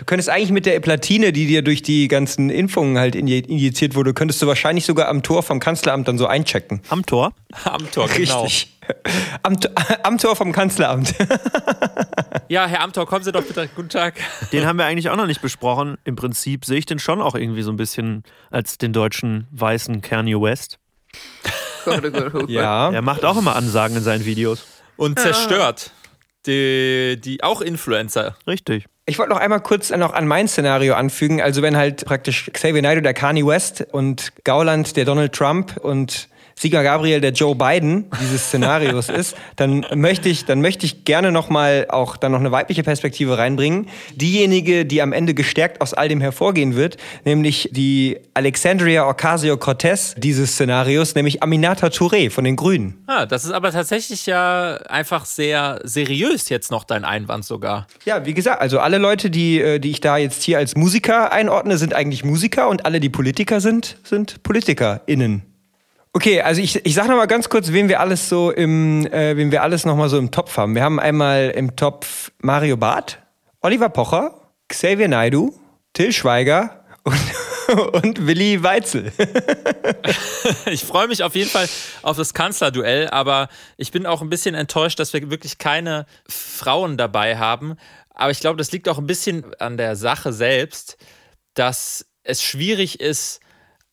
Du 0.00 0.06
könntest 0.06 0.30
eigentlich 0.30 0.50
mit 0.50 0.64
der 0.64 0.80
Platine, 0.80 1.30
die 1.30 1.46
dir 1.46 1.60
durch 1.60 1.82
die 1.82 2.08
ganzen 2.08 2.48
Impfungen 2.48 2.96
halt 2.96 3.14
injiziert 3.14 3.94
wurde, 3.94 4.14
könntest 4.14 4.40
du 4.40 4.46
wahrscheinlich 4.46 4.86
sogar 4.86 5.08
am 5.08 5.22
Tor 5.22 5.42
vom 5.42 5.60
Kanzleramt 5.60 6.08
dann 6.08 6.16
so 6.16 6.26
einchecken. 6.26 6.80
Am 6.88 7.04
Tor. 7.04 7.34
Am 7.64 7.90
Tor, 7.90 8.08
genau. 8.08 8.44
Richtig. 8.44 8.78
Am, 9.42 9.58
am 10.02 10.16
Tor 10.16 10.36
vom 10.36 10.52
Kanzleramt. 10.52 11.14
Ja, 12.48 12.66
Herr 12.66 12.80
Amthor, 12.82 13.06
kommen 13.06 13.22
Sie 13.22 13.30
doch 13.30 13.44
bitte. 13.44 13.68
Guten 13.76 13.90
Tag. 13.90 14.14
Den 14.52 14.66
haben 14.66 14.76
wir 14.76 14.84
eigentlich 14.84 15.08
auch 15.08 15.16
noch 15.16 15.28
nicht 15.28 15.40
besprochen. 15.40 15.98
Im 16.02 16.16
Prinzip 16.16 16.64
sehe 16.64 16.78
ich 16.78 16.86
den 16.86 16.98
schon 16.98 17.22
auch 17.22 17.36
irgendwie 17.36 17.62
so 17.62 17.70
ein 17.70 17.76
bisschen 17.76 18.24
als 18.50 18.76
den 18.76 18.92
deutschen 18.92 19.46
weißen 19.52 20.00
Kanye 20.00 20.34
West. 20.34 20.80
Ja. 22.48 22.90
Er 22.90 23.02
macht 23.02 23.24
auch 23.24 23.38
immer 23.38 23.54
Ansagen 23.54 23.96
in 23.96 24.02
seinen 24.02 24.24
Videos. 24.24 24.66
Und 24.96 25.20
zerstört. 25.20 25.92
Die, 26.46 27.20
die 27.22 27.44
auch 27.44 27.60
Influencer. 27.60 28.36
Richtig. 28.48 28.86
Ich 29.10 29.18
wollte 29.18 29.32
noch 29.32 29.40
einmal 29.40 29.58
kurz 29.58 29.90
noch 29.90 30.12
an 30.12 30.28
mein 30.28 30.46
Szenario 30.46 30.94
anfügen. 30.94 31.42
Also 31.42 31.62
wenn 31.62 31.76
halt 31.76 32.04
praktisch 32.04 32.48
Xavier 32.52 32.80
Naidoo 32.80 33.00
der 33.00 33.12
Kanye 33.12 33.44
West 33.44 33.84
und 33.90 34.32
Gauland 34.44 34.96
der 34.96 35.04
Donald 35.04 35.32
Trump 35.32 35.76
und 35.78 36.28
Sieger 36.60 36.82
Gabriel 36.82 37.22
der 37.22 37.32
Joe 37.32 37.54
Biden 37.54 38.04
dieses 38.20 38.48
Szenarios 38.48 39.08
ist, 39.08 39.34
dann 39.56 39.86
möchte 39.94 40.28
ich, 40.28 40.44
dann 40.44 40.60
möchte 40.60 40.84
ich 40.84 41.06
gerne 41.06 41.32
noch 41.32 41.48
mal 41.48 41.86
auch 41.88 42.18
dann 42.18 42.32
noch 42.32 42.40
eine 42.40 42.52
weibliche 42.52 42.82
Perspektive 42.82 43.38
reinbringen. 43.38 43.86
Diejenige, 44.14 44.84
die 44.84 45.00
am 45.00 45.14
Ende 45.14 45.32
gestärkt 45.32 45.80
aus 45.80 45.94
all 45.94 46.10
dem 46.10 46.20
hervorgehen 46.20 46.76
wird, 46.76 46.98
nämlich 47.24 47.70
die 47.72 48.18
Alexandria 48.34 49.08
Ocasio-Cortez 49.08 50.16
dieses 50.18 50.52
Szenarios, 50.52 51.14
nämlich 51.14 51.42
Aminata 51.42 51.86
Touré 51.86 52.28
von 52.28 52.44
den 52.44 52.56
Grünen. 52.56 53.02
Ah, 53.06 53.24
das 53.24 53.46
ist 53.46 53.52
aber 53.52 53.72
tatsächlich 53.72 54.26
ja 54.26 54.74
einfach 54.90 55.24
sehr 55.24 55.80
seriös 55.84 56.50
jetzt 56.50 56.70
noch 56.70 56.84
dein 56.84 57.06
Einwand 57.06 57.46
sogar. 57.46 57.86
Ja, 58.04 58.26
wie 58.26 58.34
gesagt, 58.34 58.60
also 58.60 58.80
alle 58.80 58.98
Leute, 58.98 59.30
die, 59.30 59.62
äh, 59.62 59.78
die 59.78 59.92
ich 59.92 60.02
da 60.02 60.18
jetzt 60.18 60.42
hier 60.42 60.58
als 60.58 60.76
Musiker 60.76 61.32
einordne, 61.32 61.78
sind 61.78 61.94
eigentlich 61.94 62.22
Musiker 62.22 62.68
und 62.68 62.84
alle, 62.84 63.00
die 63.00 63.08
Politiker 63.08 63.62
sind, 63.62 63.96
sind 64.04 64.42
PolitikerInnen. 64.42 65.49
Okay, 66.12 66.40
also 66.40 66.60
ich, 66.60 66.84
ich 66.84 66.94
sag 66.94 67.06
noch 67.06 67.16
mal 67.16 67.26
ganz 67.26 67.48
kurz, 67.48 67.70
wen 67.70 67.88
wir 67.88 68.00
alles 68.00 68.28
so 68.28 68.50
im, 68.50 69.06
äh, 69.06 69.36
wen 69.36 69.52
wir 69.52 69.62
alles 69.62 69.84
noch 69.84 69.94
mal 69.94 70.08
so 70.08 70.18
im 70.18 70.32
Topf 70.32 70.56
haben. 70.56 70.74
Wir 70.74 70.82
haben 70.82 70.98
einmal 70.98 71.50
im 71.50 71.76
Topf 71.76 72.32
Mario 72.42 72.76
Barth, 72.76 73.18
Oliver 73.60 73.88
Pocher, 73.88 74.34
Xavier 74.68 75.06
Naidoo, 75.06 75.54
Till 75.92 76.12
Schweiger 76.12 76.84
und, 77.04 78.04
und 78.04 78.26
Willi 78.26 78.62
Weitzel. 78.62 79.12
Ich 80.66 80.84
freue 80.84 81.06
mich 81.06 81.22
auf 81.22 81.34
jeden 81.34 81.50
Fall 81.50 81.68
auf 82.02 82.16
das 82.16 82.34
Kanzlerduell, 82.34 83.08
aber 83.08 83.48
ich 83.76 83.90
bin 83.92 84.06
auch 84.06 84.22
ein 84.22 84.30
bisschen 84.30 84.54
enttäuscht, 84.54 84.98
dass 84.98 85.12
wir 85.12 85.30
wirklich 85.30 85.58
keine 85.58 86.06
Frauen 86.26 86.96
dabei 86.96 87.36
haben. 87.36 87.76
Aber 88.14 88.30
ich 88.30 88.40
glaube, 88.40 88.56
das 88.56 88.72
liegt 88.72 88.88
auch 88.88 88.98
ein 88.98 89.06
bisschen 89.06 89.44
an 89.58 89.76
der 89.76 89.96
Sache 89.96 90.32
selbst, 90.32 90.96
dass 91.54 92.06
es 92.24 92.42
schwierig 92.42 93.00
ist, 93.00 93.40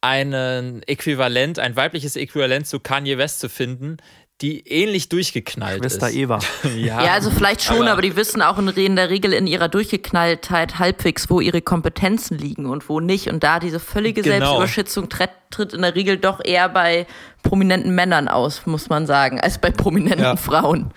einen 0.01 0.83
Äquivalent, 0.83 1.59
ein 1.59 1.75
weibliches 1.75 2.15
Äquivalent 2.15 2.67
zu 2.67 2.79
Kanye 2.79 3.17
West 3.17 3.39
zu 3.39 3.49
finden, 3.49 3.97
die 4.41 4.67
ähnlich 4.67 5.09
durchgeknallt 5.09 5.79
Schwester 5.79 6.09
ist. 6.09 6.15
Eva. 6.15 6.39
Ja, 6.75 7.03
Ja, 7.03 7.13
also 7.13 7.31
vielleicht 7.31 7.63
schon, 7.63 7.81
aber- 7.81 7.93
aber, 7.93 8.01
die 8.03 8.15
wissen 8.15 8.43
auch 8.43 8.59
in, 8.59 8.95
der 8.95 9.09
Regel 9.09 9.33
in 9.33 9.47
ihrer 9.47 9.67
Durchgeknalltheit 9.67 10.77
halbwegs, 10.77 11.29
wo 11.31 11.41
ihre 11.41 11.61
Kompetenzen 11.63 12.37
liegen 12.37 12.67
und 12.67 12.87
wo 12.87 12.99
nicht. 12.99 13.29
Und 13.29 13.43
da 13.43 13.59
diese 13.59 13.79
völlige 13.79 14.21
Genau. 14.21 14.37
Selbstüberschätzung 14.37 15.09
tritt, 15.09 15.31
tritt 15.49 15.73
in 15.73 15.81
der 15.81 15.95
Regel 15.95 16.17
doch 16.17 16.39
eher 16.45 16.69
bei 16.69 17.07
prominenten 17.41 17.95
Männern 17.95 18.27
aus, 18.27 18.67
muss 18.67 18.89
man 18.89 19.07
sagen, 19.07 19.39
als 19.41 19.57
bei 19.57 19.71
prominenten 19.71 20.21
Ja. 20.21 20.35
Frauen. 20.35 20.91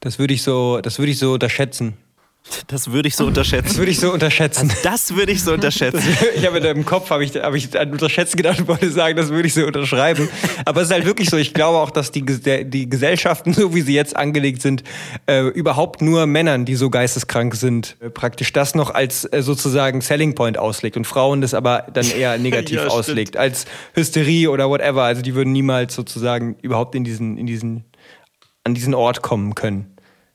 Das 0.00 0.18
würde 0.18 0.34
ich 0.34 0.42
so, 0.42 0.82
das 0.82 0.98
würde 0.98 1.12
ich 1.12 1.18
so 1.18 1.32
unterschätzen. 1.32 1.96
Das 2.66 2.92
würde 2.92 3.08
ich 3.08 3.16
so 3.16 3.24
Das 3.24 3.28
unterschätzen. 3.28 3.78
würde 3.78 3.90
ich 3.90 3.98
so 3.98 4.12
unterschätzen. 4.12 4.70
Das 4.82 5.14
würde 5.14 5.32
ich 5.32 5.42
so 5.42 5.52
unterschätzen. 5.54 6.02
Ich 6.36 6.44
habe 6.46 6.58
im 6.58 6.84
Kopf 6.84 7.08
habe 7.10 7.24
ich, 7.24 7.34
hab 7.36 7.54
ich 7.54 7.78
an 7.78 7.90
unterschätzen 7.92 8.36
gedacht 8.36 8.60
und 8.60 8.68
wollte 8.68 8.90
sagen, 8.90 9.16
das 9.16 9.30
würde 9.30 9.48
ich 9.48 9.54
so 9.54 9.64
unterschreiben. 9.66 10.28
Aber 10.66 10.82
es 10.82 10.88
ist 10.88 10.92
halt 10.92 11.06
wirklich 11.06 11.30
so. 11.30 11.36
Ich 11.38 11.54
glaube 11.54 11.78
auch, 11.78 11.90
dass 11.90 12.10
die, 12.12 12.22
die 12.22 12.88
Gesellschaften, 12.88 13.54
so 13.54 13.74
wie 13.74 13.80
sie 13.80 13.94
jetzt 13.94 14.14
angelegt 14.16 14.60
sind, 14.62 14.82
äh, 15.26 15.46
überhaupt 15.48 16.02
nur 16.02 16.26
Männern, 16.26 16.64
die 16.66 16.74
so 16.74 16.90
geisteskrank 16.90 17.54
sind, 17.54 17.96
äh, 18.00 18.10
praktisch 18.10 18.52
das 18.52 18.74
noch 18.74 18.90
als 18.92 19.24
äh, 19.32 19.42
sozusagen 19.42 20.00
Selling 20.02 20.34
Point 20.34 20.58
auslegt 20.58 20.96
und 20.98 21.06
Frauen 21.06 21.40
das 21.40 21.54
aber 21.54 21.86
dann 21.94 22.08
eher 22.10 22.36
negativ 22.38 22.76
Ja, 22.76 22.82
stimmt. 22.82 22.92
auslegt 22.92 23.36
als 23.38 23.64
Hysterie 23.94 24.48
oder 24.50 24.68
whatever. 24.68 25.02
Also 25.04 25.22
die 25.22 25.34
würden 25.34 25.52
niemals 25.52 25.94
sozusagen 25.94 26.56
überhaupt 26.60 26.94
in 26.94 27.04
diesen, 27.04 27.38
in 27.38 27.46
diesen, 27.46 27.84
an 28.64 28.74
diesen 28.74 28.94
Ort 28.94 29.22
kommen 29.22 29.54
können. 29.54 29.93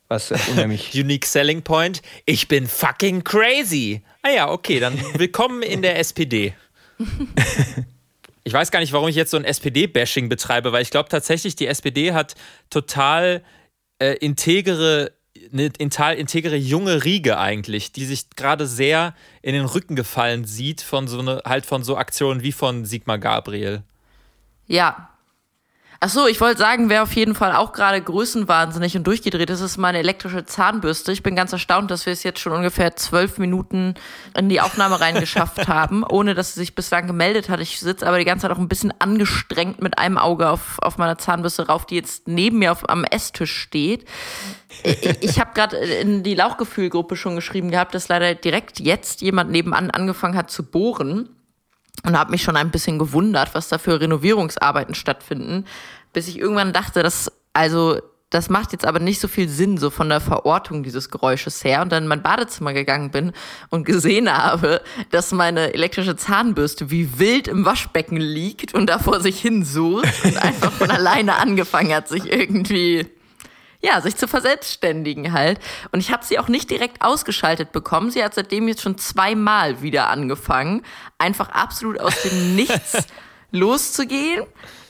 Was 0.09 0.31
äh, 0.31 0.37
unheimlich. 0.51 0.93
Unique 0.99 1.25
Selling 1.25 1.61
Point. 1.61 2.01
Ich 2.25 2.47
bin 2.49 2.67
fucking 2.67 3.23
crazy. 3.23 4.01
Ah 4.21 4.29
ja, 4.29 4.51
okay, 4.51 4.79
dann 4.81 4.99
willkommen 5.13 5.61
in 5.61 5.81
der 5.81 5.97
SPD. 5.97 6.53
Ich 8.45 8.53
weiß 8.53 8.71
gar 8.71 8.79
nicht, 8.79 8.93
warum 8.93 9.09
ich 9.09 9.15
jetzt 9.15 9.29
so 9.29 9.37
ein 9.37 9.43
SPD-Bashing 9.43 10.27
betreibe, 10.27 10.71
weil 10.71 10.81
ich 10.81 10.89
glaube 10.89 11.07
tatsächlich, 11.07 11.55
die 11.55 11.67
SPD 11.67 12.13
hat 12.13 12.33
total 12.71 13.43
äh, 13.99 14.13
integere, 14.13 15.11
eine 15.53 15.71
total 15.71 16.15
integere 16.15 16.55
junge 16.55 17.03
Riege 17.03 17.37
eigentlich, 17.37 17.91
die 17.91 18.05
sich 18.05 18.31
gerade 18.31 18.65
sehr 18.65 19.13
in 19.43 19.53
den 19.53 19.65
Rücken 19.65 19.95
gefallen 19.95 20.45
sieht 20.45 20.81
von 20.81 21.07
so 21.07 21.19
eine, 21.19 21.43
halt 21.45 21.67
von 21.67 21.83
so 21.83 21.95
Aktionen 21.95 22.41
wie 22.41 22.51
von 22.51 22.85
Sigmar 22.85 23.19
Gabriel. 23.19 23.83
Ja. 24.65 25.09
Ach 26.01 26.07
so, 26.07 26.27
ich 26.27 26.39
wollte 26.39 26.59
sagen, 26.59 26.87
wer 26.87 27.03
auf 27.03 27.11
jeden 27.11 27.35
Fall 27.35 27.53
auch 27.53 27.73
gerade 27.73 28.01
größenwahnsinnig 28.01 28.95
und 28.95 29.05
durchgedreht 29.05 29.49
ist, 29.49 29.59
ist 29.59 29.75
meine 29.75 29.97
elektrische 29.97 30.45
Zahnbürste. 30.45 31.11
Ich 31.11 31.23
bin 31.23 31.35
ganz 31.35 31.51
erstaunt, 31.51 31.91
dass 31.91 32.05
wir 32.05 32.13
es 32.13 32.23
jetzt 32.23 32.39
schon 32.39 32.53
ungefähr 32.53 32.95
zwölf 32.95 33.37
Minuten 33.37 33.95
in 34.33 34.47
die 34.47 34.61
Aufnahme 34.61 35.01
reingeschafft 35.01 35.67
haben, 35.67 36.05
ohne 36.05 36.35
dass 36.35 36.53
sie 36.53 36.61
sich 36.61 36.73
bislang 36.73 37.05
gemeldet 37.05 37.49
hat. 37.49 37.59
Ich 37.59 37.81
sitze 37.81 38.07
aber 38.07 38.17
die 38.17 38.23
ganze 38.23 38.43
Zeit 38.43 38.55
auch 38.55 38.61
ein 38.61 38.69
bisschen 38.69 38.93
angestrengt 38.99 39.81
mit 39.81 39.99
einem 39.99 40.17
Auge 40.17 40.49
auf, 40.49 40.79
auf 40.79 40.97
meiner 40.97 41.17
Zahnbürste 41.17 41.67
rauf, 41.67 41.85
die 41.85 41.95
jetzt 41.95 42.29
neben 42.29 42.59
mir 42.59 42.71
auf, 42.71 42.87
am 42.89 43.03
Esstisch 43.03 43.53
steht. 43.53 44.05
Ich, 44.83 45.05
ich 45.21 45.39
habe 45.41 45.51
gerade 45.53 45.75
in 45.75 46.23
die 46.23 46.35
Lauchgefühlgruppe 46.35 47.17
schon 47.17 47.35
geschrieben 47.35 47.71
gehabt, 47.71 47.93
dass 47.93 48.07
leider 48.07 48.35
direkt 48.35 48.79
jetzt 48.79 49.19
jemand 49.19 49.51
nebenan 49.51 49.91
angefangen 49.91 50.37
hat 50.37 50.49
zu 50.49 50.63
bohren 50.63 51.27
und 52.05 52.17
habe 52.17 52.31
mich 52.31 52.43
schon 52.43 52.55
ein 52.55 52.71
bisschen 52.71 52.99
gewundert, 52.99 53.53
was 53.53 53.69
da 53.69 53.77
für 53.77 53.99
Renovierungsarbeiten 53.99 54.95
stattfinden, 54.95 55.65
bis 56.13 56.27
ich 56.27 56.39
irgendwann 56.39 56.73
dachte, 56.73 57.03
dass 57.03 57.31
also 57.53 57.99
das 58.29 58.49
macht 58.49 58.73
jetzt 58.73 58.85
aber 58.85 58.99
nicht 58.99 59.19
so 59.19 59.27
viel 59.27 59.49
Sinn, 59.49 59.77
so 59.77 59.89
von 59.89 60.07
der 60.07 60.21
Verortung 60.21 60.83
dieses 60.83 61.09
Geräusches 61.09 61.63
her. 61.63 61.81
Und 61.81 61.91
dann 61.91 62.03
in 62.03 62.09
mein 62.09 62.21
Badezimmer 62.21 62.73
gegangen 62.73 63.09
bin 63.09 63.33
und 63.69 63.85
gesehen 63.85 64.31
habe, 64.37 64.81
dass 65.09 65.31
meine 65.31 65.73
elektrische 65.73 66.15
Zahnbürste 66.15 66.91
wie 66.91 67.17
wild 67.19 67.47
im 67.47 67.65
Waschbecken 67.65 68.17
liegt 68.17 68.73
und 68.73 68.87
da 68.87 68.99
vor 68.99 69.19
sich 69.19 69.39
hin 69.41 69.65
sucht 69.65 70.07
und 70.23 70.37
einfach 70.37 70.71
von 70.71 70.91
alleine 70.91 71.37
angefangen 71.37 71.93
hat, 71.93 72.07
sich 72.07 72.31
irgendwie 72.31 73.07
ja, 73.81 74.01
sich 74.01 74.15
zu 74.17 74.27
verselbstständigen 74.27 75.31
halt. 75.31 75.59
Und 75.91 75.99
ich 75.99 76.11
habe 76.11 76.25
sie 76.25 76.37
auch 76.39 76.47
nicht 76.47 76.69
direkt 76.69 77.01
ausgeschaltet 77.01 77.71
bekommen. 77.71 78.11
Sie 78.11 78.23
hat 78.23 78.33
seitdem 78.33 78.67
jetzt 78.67 78.81
schon 78.81 78.97
zweimal 78.97 79.81
wieder 79.81 80.09
angefangen, 80.09 80.83
einfach 81.17 81.49
absolut 81.49 81.99
aus 81.99 82.21
dem 82.23 82.55
Nichts 82.55 83.07
loszugehen. 83.51 84.45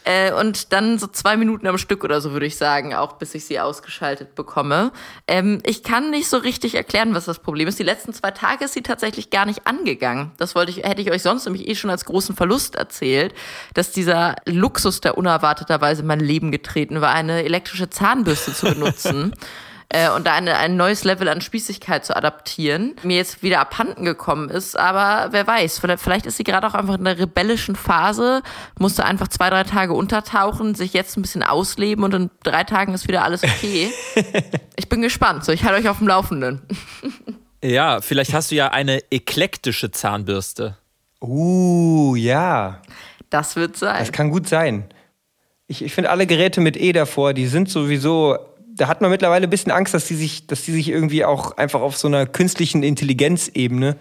Äh, 0.09 0.33
und 0.33 0.73
dann 0.73 0.97
so 0.97 1.05
zwei 1.05 1.37
Minuten 1.37 1.67
am 1.67 1.77
Stück 1.77 2.03
oder 2.03 2.19
so, 2.19 2.31
würde 2.31 2.47
ich 2.47 2.57
sagen, 2.57 2.95
auch 2.95 3.13
bis 3.13 3.35
ich 3.35 3.45
sie 3.45 3.59
ausgeschaltet 3.59 4.33
bekomme. 4.33 4.91
Ähm, 5.27 5.61
ich 5.63 5.83
kann 5.83 6.09
nicht 6.09 6.27
so 6.27 6.37
richtig 6.37 6.73
erklären, 6.73 7.13
was 7.13 7.25
das 7.25 7.37
Problem 7.37 7.67
ist. 7.67 7.77
Die 7.77 7.83
letzten 7.83 8.11
zwei 8.11 8.31
Tage 8.31 8.65
ist 8.65 8.73
sie 8.73 8.81
tatsächlich 8.81 9.29
gar 9.29 9.45
nicht 9.45 9.67
angegangen. 9.67 10.31
Das 10.37 10.55
wollte 10.55 10.71
ich, 10.71 10.77
hätte 10.77 11.03
ich 11.03 11.11
euch 11.11 11.21
sonst 11.21 11.45
nämlich 11.45 11.67
eh 11.67 11.75
schon 11.75 11.91
als 11.91 12.05
großen 12.05 12.35
Verlust 12.35 12.75
erzählt, 12.75 13.35
dass 13.75 13.91
dieser 13.91 14.37
Luxus, 14.47 14.99
der 14.99 15.15
unerwarteterweise 15.15 16.01
in 16.01 16.07
mein 16.07 16.21
Leben 16.21 16.51
getreten 16.51 17.01
war, 17.01 17.13
eine 17.13 17.43
elektrische 17.43 17.91
Zahnbürste 17.91 18.51
zu 18.51 18.65
benutzen. 18.65 19.35
äh, 19.89 20.09
und 20.11 20.27
da 20.27 20.33
eine, 20.33 20.57
ein 20.57 20.77
neues 20.77 21.03
Level 21.03 21.27
an 21.27 21.41
Spießigkeit 21.41 22.05
zu 22.05 22.15
adaptieren, 22.15 22.95
mir 23.03 23.17
jetzt 23.17 23.41
wieder 23.41 23.59
abhanden 23.59 24.05
gekommen 24.05 24.49
ist. 24.49 24.77
Aber 24.77 25.31
wer 25.31 25.47
weiß, 25.47 25.79
vielleicht, 25.79 26.03
vielleicht 26.03 26.25
ist 26.27 26.37
sie 26.37 26.43
gerade 26.43 26.67
auch 26.67 26.75
einfach 26.75 26.97
in 26.97 27.05
der 27.05 27.17
rebellischen 27.17 27.75
Phase, 27.75 28.43
musste 28.77 29.03
einfach 29.03 29.27
zwei, 29.29 29.49
drei 29.49 29.63
Tage 29.63 29.93
untertauchen, 29.93 30.75
sich 30.75 30.93
jetzt 30.93 31.17
ein 31.17 31.23
bisschen 31.23 31.43
ausleben 31.43 32.03
und 32.03 32.13
in 32.13 32.29
drei 32.43 32.63
Tagen 32.63 32.93
ist 32.93 33.07
wieder 33.07 33.23
alles 33.23 33.43
okay. 33.43 33.91
ich 34.75 34.89
bin 34.89 35.01
gespannt. 35.01 35.43
So, 35.43 35.51
ich 35.51 35.63
halte 35.63 35.79
euch 35.79 35.89
auf 35.89 35.97
dem 35.97 36.07
Laufenden. 36.07 36.61
Ja, 37.61 37.99
vielleicht 37.99 38.33
hast 38.33 38.51
du 38.51 38.55
ja 38.55 38.69
eine 38.69 39.01
eklektische 39.11 39.91
Zahnbürste. 39.91 40.77
Uh, 41.21 42.15
ja. 42.15 42.81
Das 43.29 43.55
wird 43.57 43.75
sein. 43.75 43.99
Das 43.99 44.11
kann 44.11 44.29
gut 44.29 44.47
sein. 44.47 44.85
Ich, 45.67 45.83
ich 45.83 45.93
finde 45.93 46.09
alle 46.09 46.25
Geräte 46.25 46.61
mit 46.61 46.77
E 46.77 46.93
davor, 46.93 47.33
die 47.33 47.47
sind 47.47 47.69
sowieso. 47.69 48.37
Da 48.79 48.87
hat 48.87 49.01
man 49.01 49.11
mittlerweile 49.11 49.45
ein 49.45 49.49
bisschen 49.49 49.73
Angst, 49.73 49.93
dass 49.93 50.05
die 50.05 50.15
sich, 50.15 50.47
dass 50.47 50.63
die 50.63 50.71
sich 50.71 50.87
irgendwie 50.87 51.25
auch 51.25 51.57
einfach 51.57 51.81
auf 51.81 51.97
so 51.97 52.07
einer 52.07 52.25
künstlichen 52.25 52.81
Intelligenzebene 52.81 53.97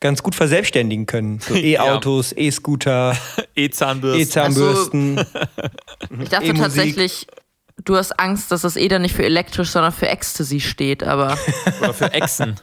ganz 0.00 0.22
gut 0.22 0.34
verselbstständigen 0.34 1.06
können. 1.06 1.40
So 1.40 1.54
E-Autos, 1.56 2.34
E-Scooter, 2.36 3.16
E-Zahnbürste. 3.56 4.20
E-Zahnbürsten. 4.22 5.18
ich 6.20 6.28
dachte 6.28 6.44
E-Musik. 6.44 6.62
tatsächlich, 6.62 7.26
du 7.82 7.96
hast 7.96 8.20
Angst, 8.20 8.52
dass 8.52 8.60
das 8.60 8.76
E 8.76 8.86
dann 8.88 9.00
nicht 9.00 9.16
für 9.16 9.24
elektrisch, 9.24 9.70
sondern 9.70 9.92
für 9.92 10.10
Ecstasy 10.10 10.60
steht, 10.60 11.02
aber 11.02 11.38
Oder 11.80 11.94
für 11.94 12.12
Echsen. 12.12 12.60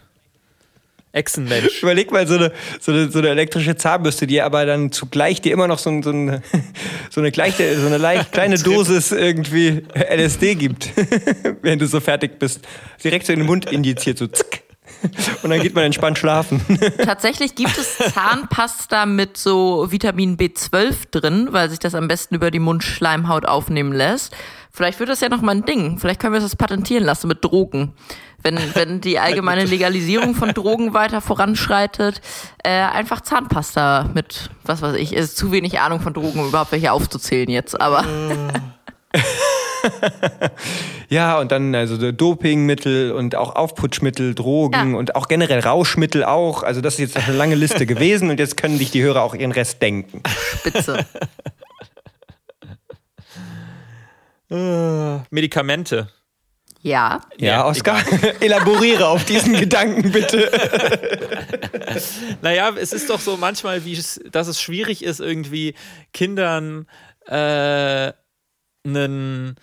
Echsenmensch. 1.16 1.82
Überleg 1.82 2.12
mal 2.12 2.28
so 2.28 2.36
eine, 2.36 2.52
so, 2.80 2.92
eine, 2.92 3.10
so 3.10 3.20
eine 3.20 3.30
elektrische 3.30 3.76
Zahnbürste, 3.76 4.28
die 4.28 4.42
aber 4.42 4.66
dann 4.66 4.92
zugleich 4.92 5.42
dir 5.42 5.54
immer 5.54 5.68
noch 5.68 5.80
so, 5.80 5.90
ein- 5.90 6.04
so, 6.04 6.10
eine, 6.12 6.42
so 7.10 7.22
eine, 7.22 7.32
gleiche, 7.32 7.80
so 7.80 7.88
eine 7.88 7.98
leicht 7.98 8.32
kleine 8.32 8.56
Dosis 8.60 9.12
irgendwie 9.12 9.84
LSD 9.96 10.56
gibt, 10.56 10.90
wenn 11.62 11.80
du 11.80 11.88
so 11.88 12.00
fertig 12.00 12.38
bist. 12.40 12.62
Direkt 13.04 13.26
so 13.26 13.34
in 13.34 13.40
den 13.40 13.46
Mund 13.48 13.72
injiziert, 13.72 14.18
so 14.18 14.28
zick. 14.28 14.64
Und 15.44 15.50
dann 15.52 15.62
geht 15.62 15.76
man 15.76 15.84
entspannt 15.84 16.18
schlafen. 16.18 16.62
Tatsächlich 17.04 17.54
gibt 17.56 17.78
es 17.78 17.98
Zahnpasta 18.14 19.06
mit 19.06 19.38
so 19.38 19.92
Vitamin 19.92 20.38
B12 20.38 20.94
drin, 21.12 21.48
weil 21.52 21.70
sich 21.70 21.80
das 21.80 21.94
am 21.96 22.08
besten 22.08 22.36
über 22.36 22.50
die 22.50 22.60
Mundschleimhaut 22.60 23.46
aufnehmen 23.46 23.92
lässt. 23.94 24.34
Vielleicht 24.76 25.00
wird 25.00 25.08
das 25.10 25.22
ja 25.22 25.30
noch 25.30 25.42
mal 25.42 25.54
ein 25.56 25.64
Ding. 25.66 25.98
Vielleicht 26.00 26.20
können 26.20 26.34
wir 26.34 26.42
das 26.42 26.58
patentieren 26.58 27.06
lassen 27.06 27.30
mit 27.30 27.44
Drogen. 27.46 27.94
Wenn, 28.44 28.60
wenn 28.74 29.00
die 29.00 29.20
allgemeine 29.26 29.64
Legalisierung 29.64 30.36
von 30.36 30.50
Drogen 30.54 30.94
weiter 30.94 31.22
voranschreitet, 31.22 32.20
äh, 32.64 32.70
einfach 32.72 33.22
Zahnpasta 33.22 34.10
mit, 34.14 34.50
was 34.66 34.82
weiß 34.82 34.98
ich, 34.98 35.14
ist 35.14 35.38
zu 35.38 35.54
wenig 35.54 35.80
Ahnung 35.80 36.02
von 36.02 36.14
Drogen, 36.14 36.42
um 36.42 36.50
überhaupt 36.50 36.74
welche 36.74 36.92
aufzuzählen 36.92 37.50
jetzt, 37.50 37.80
aber 37.80 38.04
Ja, 41.10 41.40
und 41.40 41.52
dann 41.52 41.74
also 41.76 41.96
so 41.96 42.12
Dopingmittel 42.12 43.12
und 43.12 43.36
auch 43.36 43.56
Aufputschmittel, 43.56 44.36
Drogen 44.36 44.92
Ja. 44.92 44.98
und 44.98 45.16
auch 45.16 45.28
generell 45.30 45.60
Rauschmittel 45.60 46.26
auch. 46.26 46.64
Also 46.64 46.82
das 46.82 46.96
ist 46.96 47.00
jetzt 47.16 47.18
eine 47.28 47.38
lange 47.38 47.56
Liste 47.56 47.86
gewesen 47.86 48.30
und 48.30 48.40
jetzt 48.40 48.58
können 48.58 48.78
sich 48.78 48.92
die 48.92 49.04
Hörer 49.04 49.22
auch 49.22 49.36
ihren 49.36 49.52
Rest 49.52 49.82
denken. 49.82 50.22
spitze. 50.60 51.06
Medikamente. 54.50 56.10
Ja. 56.82 57.22
Ja, 57.38 57.48
Ja, 57.48 57.66
Oskar, 57.66 58.00
elaboriere 58.42 59.08
auf 59.08 59.26
diesen 59.26 59.54
Gedanken 59.60 60.12
bitte. 60.12 60.52
Naja, 62.44 62.72
es 62.78 62.94
ist 62.94 63.10
doch 63.10 63.20
so 63.20 63.38
manchmal, 63.38 63.86
wie 63.86 63.94
es, 63.94 64.22
dass 64.30 64.48
es 64.48 64.62
schwierig 64.62 65.04
ist, 65.04 65.20
irgendwie 65.20 65.74
Kindern 66.14 66.86
äh, 67.26 68.14
einen 68.86 69.56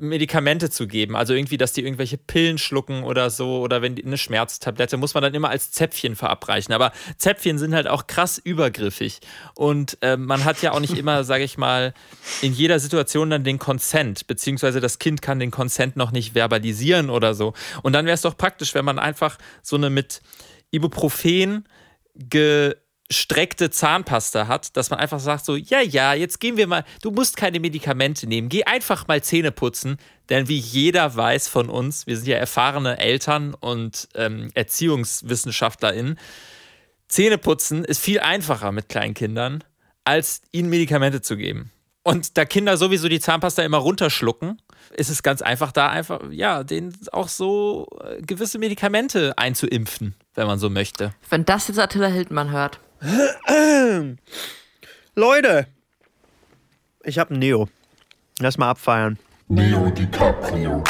Medikamente 0.00 0.70
zu 0.70 0.86
geben. 0.86 1.16
Also 1.16 1.34
irgendwie, 1.34 1.56
dass 1.56 1.72
die 1.72 1.82
irgendwelche 1.82 2.18
Pillen 2.18 2.58
schlucken 2.58 3.02
oder 3.02 3.30
so 3.30 3.60
oder 3.60 3.82
wenn 3.82 3.94
die 3.94 4.04
eine 4.04 4.18
Schmerztablette, 4.18 4.96
muss 4.96 5.14
man 5.14 5.22
dann 5.22 5.34
immer 5.34 5.50
als 5.50 5.70
Zäpfchen 5.70 6.16
verabreichen. 6.16 6.74
Aber 6.74 6.92
Zäpfchen 7.16 7.58
sind 7.58 7.74
halt 7.74 7.86
auch 7.88 8.06
krass 8.06 8.38
übergriffig. 8.38 9.20
Und 9.54 9.98
äh, 10.00 10.16
man 10.16 10.44
hat 10.44 10.62
ja 10.62 10.72
auch 10.72 10.80
nicht 10.80 10.96
immer, 10.96 11.24
sage 11.28 11.44
ich 11.44 11.58
mal, 11.58 11.94
in 12.42 12.52
jeder 12.52 12.78
Situation 12.80 13.30
dann 13.30 13.44
den 13.44 13.58
Consent, 13.58 14.26
beziehungsweise 14.26 14.80
das 14.80 14.98
Kind 14.98 15.22
kann 15.22 15.38
den 15.38 15.50
Consent 15.50 15.96
noch 15.96 16.10
nicht 16.10 16.34
verbalisieren 16.34 17.10
oder 17.10 17.34
so. 17.34 17.54
Und 17.82 17.92
dann 17.92 18.06
wäre 18.06 18.14
es 18.14 18.22
doch 18.22 18.36
praktisch, 18.36 18.74
wenn 18.74 18.84
man 18.84 18.98
einfach 18.98 19.38
so 19.62 19.76
eine 19.76 19.90
mit 19.90 20.20
Ibuprofen 20.70 21.64
gestreckte 23.08 23.70
Zahnpasta 23.70 24.48
hat, 24.48 24.76
dass 24.76 24.90
man 24.90 25.00
einfach 25.00 25.20
sagt 25.20 25.44
so, 25.44 25.56
ja, 25.56 25.80
ja, 25.80 26.12
jetzt 26.14 26.40
gehen 26.40 26.56
wir 26.56 26.66
mal, 26.66 26.84
du 27.02 27.10
musst 27.10 27.36
keine 27.36 27.58
Medikamente 27.58 28.26
nehmen, 28.26 28.48
geh 28.48 28.64
einfach 28.64 29.08
mal 29.08 29.22
Zähne 29.22 29.50
putzen, 29.50 29.96
denn 30.28 30.48
wie 30.48 30.58
jeder 30.58 31.16
weiß 31.16 31.48
von 31.48 31.70
uns, 31.70 32.06
wir 32.06 32.16
sind 32.16 32.28
ja 32.28 32.36
erfahrene 32.36 32.98
Eltern 32.98 33.54
und 33.54 34.08
ähm, 34.14 34.50
ErziehungswissenschaftlerInnen, 34.54 36.18
Zähne 37.08 37.38
putzen 37.38 37.84
ist 37.84 38.02
viel 38.02 38.20
einfacher 38.20 38.72
mit 38.72 38.90
kleinen 38.90 39.14
Kindern, 39.14 39.64
als 40.04 40.42
ihnen 40.52 40.68
Medikamente 40.68 41.22
zu 41.22 41.38
geben. 41.38 41.70
Und 42.02 42.36
da 42.36 42.44
Kinder 42.44 42.76
sowieso 42.76 43.08
die 43.08 43.20
Zahnpasta 43.20 43.62
immer 43.62 43.78
runterschlucken, 43.78 44.60
ist 44.96 45.10
es 45.10 45.22
ganz 45.22 45.42
einfach, 45.42 45.72
da 45.72 45.88
einfach, 45.88 46.20
ja, 46.30 46.64
denen 46.64 46.94
auch 47.12 47.28
so 47.28 47.86
äh, 48.02 48.22
gewisse 48.22 48.58
Medikamente 48.58 49.36
einzuimpfen, 49.36 50.14
wenn 50.34 50.46
man 50.46 50.58
so 50.58 50.70
möchte. 50.70 51.12
Wenn 51.28 51.44
das 51.44 51.68
jetzt 51.68 51.78
Attila 51.78 52.06
Hildmann 52.06 52.50
hört. 52.50 52.80
Leute, 55.14 55.68
ich 57.04 57.18
hab 57.18 57.30
einen 57.30 57.38
Neo. 57.38 57.68
Lass 58.40 58.58
mal 58.58 58.70
abfeiern. 58.70 59.16
Neo 59.46 59.88
DiCaprio. 59.90 60.82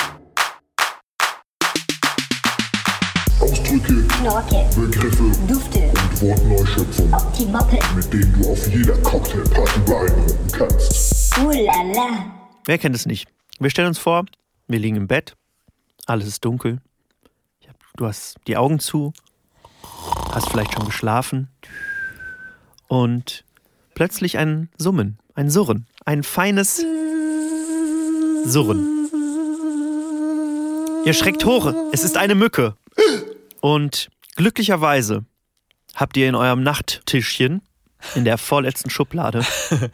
Ausdrücke, 3.40 4.06
Knorke, 4.08 4.70
Begriffe 4.74 5.30
Dufte, 5.46 5.80
und 5.80 6.22
Wortneuschöpfungen, 6.22 7.12
Optimoppe, 7.12 7.78
mit 7.94 8.10
denen 8.10 8.42
du 8.42 8.52
auf 8.52 8.66
jeder 8.68 8.96
Cocktailparty 9.02 9.80
beeindrucken 9.80 10.48
kannst. 10.52 11.38
uh 11.38 11.50
la 11.50 11.82
la. 11.94 12.34
Wer 12.64 12.78
kennt 12.78 12.96
es 12.96 13.04
nicht? 13.04 13.28
Wir 13.58 13.68
stellen 13.68 13.88
uns 13.88 13.98
vor, 13.98 14.24
wir 14.66 14.78
liegen 14.78 14.96
im 14.96 15.08
Bett, 15.08 15.36
alles 16.06 16.26
ist 16.26 16.42
dunkel. 16.42 16.80
Du 17.96 18.06
hast 18.06 18.38
die 18.46 18.56
Augen 18.56 18.78
zu, 18.78 19.12
hast 20.32 20.48
vielleicht 20.48 20.72
schon 20.72 20.86
geschlafen 20.86 21.50
und 22.88 23.44
plötzlich 23.94 24.38
ein 24.38 24.68
Summen, 24.76 25.18
ein 25.34 25.50
Surren, 25.50 25.86
ein 26.04 26.22
feines 26.22 26.84
Surren. 28.44 29.08
Ihr 31.04 31.14
schreckt 31.14 31.44
hoch, 31.44 31.72
es 31.92 32.02
ist 32.02 32.16
eine 32.16 32.34
Mücke. 32.34 32.74
Und 33.60 34.08
glücklicherweise 34.36 35.24
habt 35.94 36.16
ihr 36.16 36.28
in 36.28 36.34
eurem 36.34 36.62
Nachttischchen, 36.62 37.62
in 38.14 38.24
der 38.24 38.38
vorletzten 38.38 38.90
Schublade, 38.90 39.44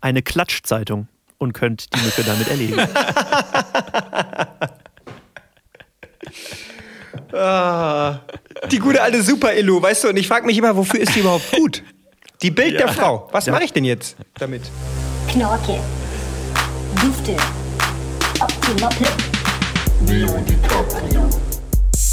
eine 0.00 0.22
Klatschzeitung 0.22 1.08
und 1.38 1.52
könnt 1.52 1.94
die 1.94 2.00
Mücke 2.00 2.22
damit 2.24 2.48
erledigen. 2.48 2.88
Die 8.70 8.78
gute 8.78 9.02
alte 9.02 9.22
Super-Illu, 9.22 9.82
weißt 9.82 10.04
du, 10.04 10.08
und 10.08 10.16
ich 10.16 10.28
frage 10.28 10.46
mich 10.46 10.56
immer, 10.56 10.76
wofür 10.76 11.00
ist 11.00 11.14
die 11.14 11.20
überhaupt 11.20 11.50
gut? 11.52 11.82
Die 12.42 12.50
Bild 12.50 12.78
der 12.78 12.88
Frau. 12.88 13.28
Was 13.32 13.46
mache 13.46 13.64
ich 13.64 13.72
denn 13.72 13.84
jetzt 13.84 14.16
damit? 14.34 14.62
Knorke, 15.28 15.80
Dufte, 17.00 17.36
Optimoppe, 18.40 19.06
Neo 20.02 20.38
DiCaprio. 20.40 21.30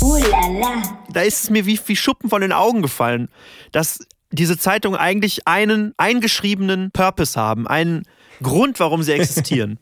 uh 0.02 0.18
la 0.18 0.48
la. 0.48 0.82
Da 1.12 1.22
ist 1.22 1.44
es 1.44 1.50
mir 1.50 1.66
wie, 1.66 1.78
wie 1.86 1.96
Schuppen 1.98 2.30
von 2.30 2.42
den 2.42 2.54
Augen 2.54 2.82
gefallen, 2.82 3.28
dass 3.74 4.00
diese 4.32 4.58
Zeitungen 4.58 4.98
eigentlich 4.98 5.46
einen 5.48 5.94
eingeschriebenen 5.98 6.92
Purpose 6.92 7.40
haben, 7.40 7.68
einen 7.68 8.04
Grund, 8.42 8.80
warum 8.80 9.04
sie 9.04 9.12
existieren. 9.12 9.78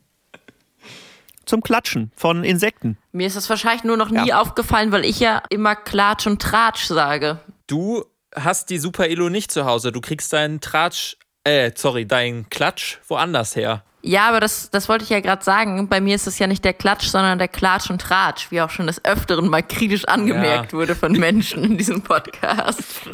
Zum 1.46 1.62
Klatschen 1.62 2.10
von 2.16 2.42
Insekten. 2.42 2.98
Mir 3.12 3.28
ist 3.28 3.36
das 3.36 3.48
wahrscheinlich 3.48 3.84
nur 3.84 3.96
noch 3.96 4.10
nie 4.10 4.32
aufgefallen, 4.32 4.90
weil 4.92 5.04
ich 5.04 5.20
ja 5.20 5.42
immer 5.50 5.76
Klatsch 5.76 6.26
und 6.26 6.42
Tratsch 6.42 6.86
sage. 6.86 7.40
Du 7.66 8.04
hast 8.34 8.70
die 8.70 8.78
Super 8.78 9.08
Elo 9.08 9.28
nicht 9.28 9.50
zu 9.50 9.64
Hause. 9.64 9.92
Du 9.92 10.00
kriegst 10.00 10.32
deinen 10.32 10.60
Tratsch, 10.60 11.16
äh, 11.44 11.70
sorry, 11.74 12.06
deinen 12.06 12.48
Klatsch 12.50 12.98
woanders 13.08 13.56
her. 13.56 13.82
Ja, 14.04 14.28
aber 14.28 14.40
das, 14.40 14.68
das 14.70 14.88
wollte 14.88 15.04
ich 15.04 15.10
ja 15.10 15.20
gerade 15.20 15.44
sagen. 15.44 15.88
Bei 15.88 16.00
mir 16.00 16.16
ist 16.16 16.26
es 16.26 16.36
ja 16.40 16.48
nicht 16.48 16.64
der 16.64 16.72
Klatsch, 16.74 17.06
sondern 17.06 17.38
der 17.38 17.46
Klatsch 17.46 17.88
und 17.88 18.00
Tratsch, 18.00 18.50
wie 18.50 18.60
auch 18.60 18.70
schon 18.70 18.88
des 18.88 19.04
Öfteren 19.04 19.48
mal 19.48 19.62
kritisch 19.62 20.06
angemerkt 20.06 20.72
Ja. 20.72 20.78
wurde 20.78 20.96
von 20.96 21.12
Menschen 21.12 21.62
in 21.62 21.78
diesem 21.78 22.02
Podcast. 22.02 22.82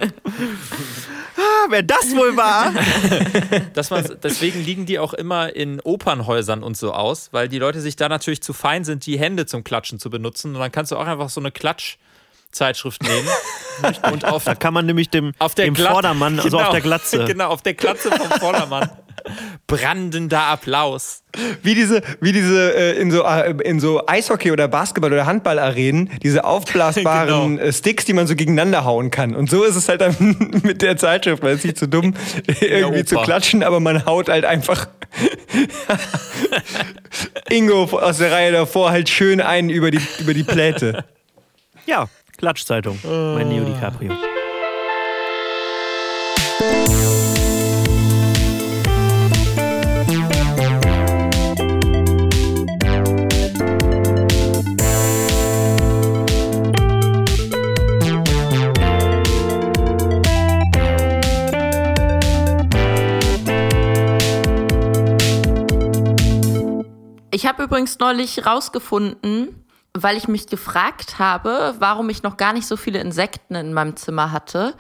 Ah, 1.41 1.67
wer 1.71 1.85
das 1.85 2.17
wohl 2.17 2.37
war? 2.37 2.73
Man, 3.91 4.17
deswegen 4.25 4.65
liegen 4.65 4.87
die 4.87 4.99
auch 4.99 5.15
immer 5.15 5.55
in 5.55 5.81
Opernhäusern 5.81 6.65
und 6.65 6.77
so 6.77 6.93
aus, 6.93 7.29
weil 7.33 7.49
die 7.49 7.59
Leute 7.61 7.81
sich 7.81 7.95
da 7.95 8.09
natürlich 8.09 8.43
zu 8.43 8.53
fein 8.53 8.85
sind, 8.85 9.07
die 9.07 9.19
Hände 9.21 9.47
zum 9.47 9.63
Klatschen 9.63 10.01
zu 10.01 10.11
benutzen. 10.11 10.55
Und 10.55 10.61
dann 10.61 10.73
kannst 10.73 10.91
du 10.91 10.97
auch 10.97 11.07
einfach 11.07 11.29
so 11.29 11.41
eine 11.41 11.53
Klatschzeitschrift 12.53 13.03
nehmen 13.03 13.29
und 14.13 14.25
auf, 14.25 14.45
Da 14.45 14.55
kann 14.55 14.75
man 14.75 14.87
nämlich 14.87 15.11
dem, 15.11 15.33
auf 15.39 15.55
der 15.55 15.67
dem 15.67 15.75
Glat- 15.75 15.93
Vordermann, 15.93 16.41
also 16.41 16.57
auf 16.57 16.63
Genau, 16.63 16.73
der 16.73 16.81
Glatze. 16.81 17.25
Genau, 17.27 17.49
auf 17.49 17.63
der 17.63 17.75
Glatze 17.75 18.11
vom 18.11 18.31
Vordermann. 18.41 18.91
Brandender 19.67 20.43
Applaus. 20.45 21.23
Wie 21.63 21.75
diese, 21.75 22.03
wie 22.21 22.33
diese 22.33 22.75
äh, 22.75 22.99
in, 23.01 23.11
so, 23.11 23.25
äh, 23.25 23.51
in 23.63 23.79
so 23.79 24.07
Eishockey- 24.07 24.53
oder 24.53 24.69
Basketball- 24.69 25.13
oder 25.13 25.27
Handballarenen, 25.27 26.11
diese 26.23 26.45
aufblasbaren 26.45 27.57
Genau. 27.59 27.69
äh, 27.69 27.73
Sticks, 27.73 28.05
die 28.07 28.15
man 28.15 28.27
so 28.27 28.35
gegeneinander 28.37 28.85
hauen 28.85 29.11
kann. 29.11 29.35
Und 29.35 29.51
so 29.51 29.65
ist 29.65 29.77
es 29.77 29.89
halt 29.89 30.01
dann 30.01 30.17
mit 30.63 30.81
der 30.83 30.97
Zeitschrift, 30.97 31.43
weil 31.43 31.55
es 31.57 31.65
nicht 31.65 31.77
zu 31.77 31.87
dumm, 31.89 32.15
irgendwie 32.61 33.05
zu 33.05 33.17
klatschen, 33.17 33.63
aber 33.63 33.81
man 33.81 34.07
haut 34.07 34.29
halt 34.31 34.45
einfach 34.47 34.87
Ingo 37.51 37.85
aus 37.99 38.19
der 38.19 38.33
Reihe 38.33 38.53
davor 38.53 38.91
halt 38.91 39.09
schön 39.09 39.41
einen 39.41 39.69
über 39.69 39.91
die, 39.91 40.01
über 40.21 40.33
die 40.33 40.45
Pläte. 40.45 41.05
Ja, 41.87 42.09
Klatschzeitung. 42.39 42.99
Mein 43.03 43.49
Neo 43.49 43.65
DiCaprio. 43.65 44.13
Ich 67.31 67.47
habe 67.47 67.65
übrigens 67.65 67.99
neulich 67.99 68.47
rausgefunden, 68.47 69.65
weil 70.03 70.17
ich 70.17 70.29
mich 70.29 70.47
gefragt 70.47 71.19
habe, 71.19 71.75
warum 71.79 72.09
ich 72.11 72.23
noch 72.23 72.37
gar 72.37 72.53
nicht 72.53 72.67
so 72.67 72.77
viele 72.77 73.01
Insekten 73.01 73.55
in 73.55 73.73
meinem 73.73 73.97
Zimmer 73.97 74.33
hatte. 74.33 74.75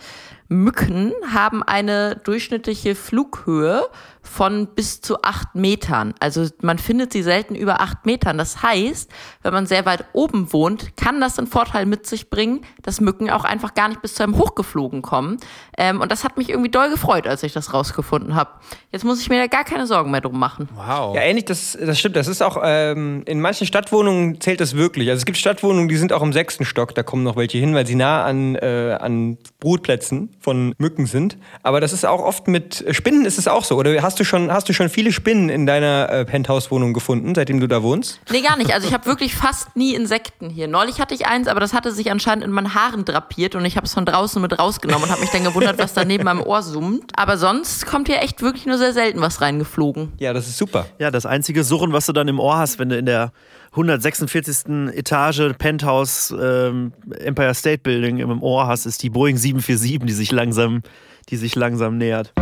Mücken 0.49 1.13
haben 1.33 1.63
eine 1.63 2.17
durchschnittliche 2.17 2.95
Flughöhe 2.95 3.85
von 4.29 4.69
bis 4.75 5.01
zu 5.01 5.23
acht 5.23 5.55
Metern. 5.55 6.15
Also 6.21 6.47
man 6.61 6.79
findet 6.79 7.13
sie 7.13 7.23
selten 7.23 7.55
über 7.55 7.81
acht 7.81 8.07
Metern. 8.07 8.39
Das 8.39 8.63
heißt, 8.63 9.11
wenn 9.43 9.53
man 9.53 9.67
sehr 9.67 9.87
weit 9.87 10.05
oben 10.13 10.53
wohnt, 10.53 10.97
kann 10.97 11.21
das 11.21 11.39
einen 11.39 11.47
Vorteil 11.47 11.87
mit 11.87 12.07
sich 12.07 12.31
bringen, 12.31 12.61
dass 12.83 13.01
Mücken 13.01 13.31
auch 13.31 13.45
einfach 13.45 13.75
gar 13.75 13.89
nicht 13.89 14.03
bis 14.03 14.15
zu 14.15 14.23
einem 14.23 14.37
hochgeflogen 14.37 15.03
kommen. 15.03 15.39
Ähm, 15.77 16.01
und 16.01 16.13
das 16.13 16.25
hat 16.25 16.37
mich 16.37 16.51
irgendwie 16.51 16.71
doll 16.71 16.91
gefreut, 16.91 17.27
als 17.27 17.43
ich 17.43 17.53
das 17.53 17.73
rausgefunden 17.73 18.35
habe. 18.35 18.51
Jetzt 18.93 19.05
muss 19.05 19.21
ich 19.21 19.29
mir 19.29 19.39
da 19.41 19.47
gar 19.47 19.65
keine 19.65 19.87
Sorgen 19.87 20.11
mehr 20.11 20.21
drum 20.21 20.39
machen. 20.39 20.69
Wow. 20.75 21.15
Ja, 21.15 21.23
ähnlich, 21.23 21.47
das, 21.47 21.77
das 21.81 21.99
stimmt. 21.99 22.17
Das 22.17 22.29
ist 22.29 22.43
auch, 22.43 22.59
ähm, 22.63 23.23
in 23.27 23.41
manchen 23.41 23.67
Stadtwohnungen 23.67 24.41
zählt 24.41 24.61
das 24.61 24.77
wirklich. 24.77 25.09
Also 25.09 25.19
es 25.21 25.25
gibt 25.27 25.39
Stadtwohnungen, 25.39 25.89
die 25.89 25.97
sind 25.97 26.13
auch 26.13 26.23
im 26.23 26.33
sechsten 26.33 26.65
Stock, 26.65 26.95
da 26.95 27.03
kommen 27.03 27.23
noch 27.23 27.37
welche 27.37 27.59
hin, 27.59 27.75
weil 27.75 27.87
sie 27.87 27.95
nah 27.95 28.25
an, 28.25 28.57
äh, 28.57 28.97
an 29.01 29.39
Brutplätzen 29.61 30.37
von 30.41 30.75
Mücken 30.79 31.07
sind. 31.07 31.39
Aber 31.63 31.81
das 31.81 31.93
ist 31.93 32.05
auch 32.05 32.21
oft 32.21 32.49
mit 32.49 32.85
Spinnen 32.91 33.25
ist 33.25 33.39
es 33.39 33.49
auch 33.49 33.65
so. 33.65 33.77
Oder 33.77 34.03
hast 34.03 34.18
du 34.21 34.25
schon, 34.25 34.51
hast 34.51 34.69
du 34.69 34.73
schon 34.73 34.89
viele 34.89 35.13
Spinnen 35.13 35.49
in 35.49 35.67
deiner 35.67 36.09
äh, 36.11 36.25
Penthouse-Wohnung 36.25 36.93
gefunden, 36.93 37.35
seitdem 37.35 37.61
du 37.61 37.67
da 37.67 37.83
wohnst? 37.83 38.21
Nee, 38.31 38.43
gar 38.43 38.57
nicht. 38.57 38.73
Also 38.75 38.87
ich 38.89 38.95
habe 38.95 39.07
wirklich 39.07 39.35
fast 39.35 39.77
nie 39.77 39.95
Insekten 39.95 40.51
hier. 40.51 40.69
Neulich 40.69 41.01
hatte 41.01 41.15
ich 41.15 41.27
eins, 41.27 41.49
aber 41.49 41.61
das 41.61 41.73
hatte 41.73 41.93
sich 41.93 42.11
anscheinend 42.11 42.45
in 42.45 42.51
meinen 42.51 42.75
Haaren 42.75 43.05
drapiert 43.05 43.55
und 43.55 43.65
ich 43.65 43.77
habe 43.77 43.87
es 43.87 43.95
von 43.95 44.05
draußen 44.05 44.41
mit 44.41 44.59
rausgenommen 44.59 45.05
und 45.05 45.11
habe 45.11 45.21
mich 45.21 45.31
dann 45.31 45.45
gewundert, 45.45 45.79
was 45.79 45.95
da 45.95 46.05
neben 46.05 46.25
meinem 46.25 46.43
Ohr 46.43 46.63
summt. 46.63 47.13
Aber 47.17 47.39
sonst 47.39 47.87
kommt 47.87 48.09
hier 48.09 48.23
echt 48.23 48.43
wirklich 48.43 48.67
nur 48.67 48.79
sehr 48.79 48.93
selten 48.93 49.21
was 49.21 49.41
reingeflogen. 49.41 50.13
Ja, 50.19 50.33
das 50.33 50.49
ist 50.49 50.59
super. 50.59 50.87
Ja, 50.99 51.11
das 51.11 51.27
einzige 51.27 51.65
Surren, 51.65 51.93
was 51.93 52.07
du 52.07 52.13
dann 52.13 52.29
im 52.29 52.41
Ohr 52.41 52.59
hast, 52.59 52.79
wenn 52.79 52.89
du 52.89 52.97
in 52.97 53.07
der 53.07 53.33
146. 53.73 54.95
Etage 54.95 55.53
Penthouse 55.59 56.35
ähm, 56.41 56.93
Empire 57.19 57.55
State 57.55 57.83
Building 57.83 58.19
im 58.19 58.43
Ohr 58.43 58.67
hast, 58.67 58.87
ist 58.87 59.03
die 59.03 59.11
Boeing 59.11 59.37
747, 59.37 60.07
die 60.07 60.13
sich 60.13 60.33
langsam, 60.33 60.83
die 61.29 61.37
sich 61.37 61.55
langsam 61.55 61.99
nähert. 61.99 62.33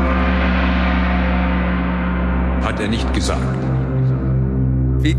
Hat 2.66 2.80
er 2.80 2.88
nicht 2.88 3.14
gesagt. 3.14 3.40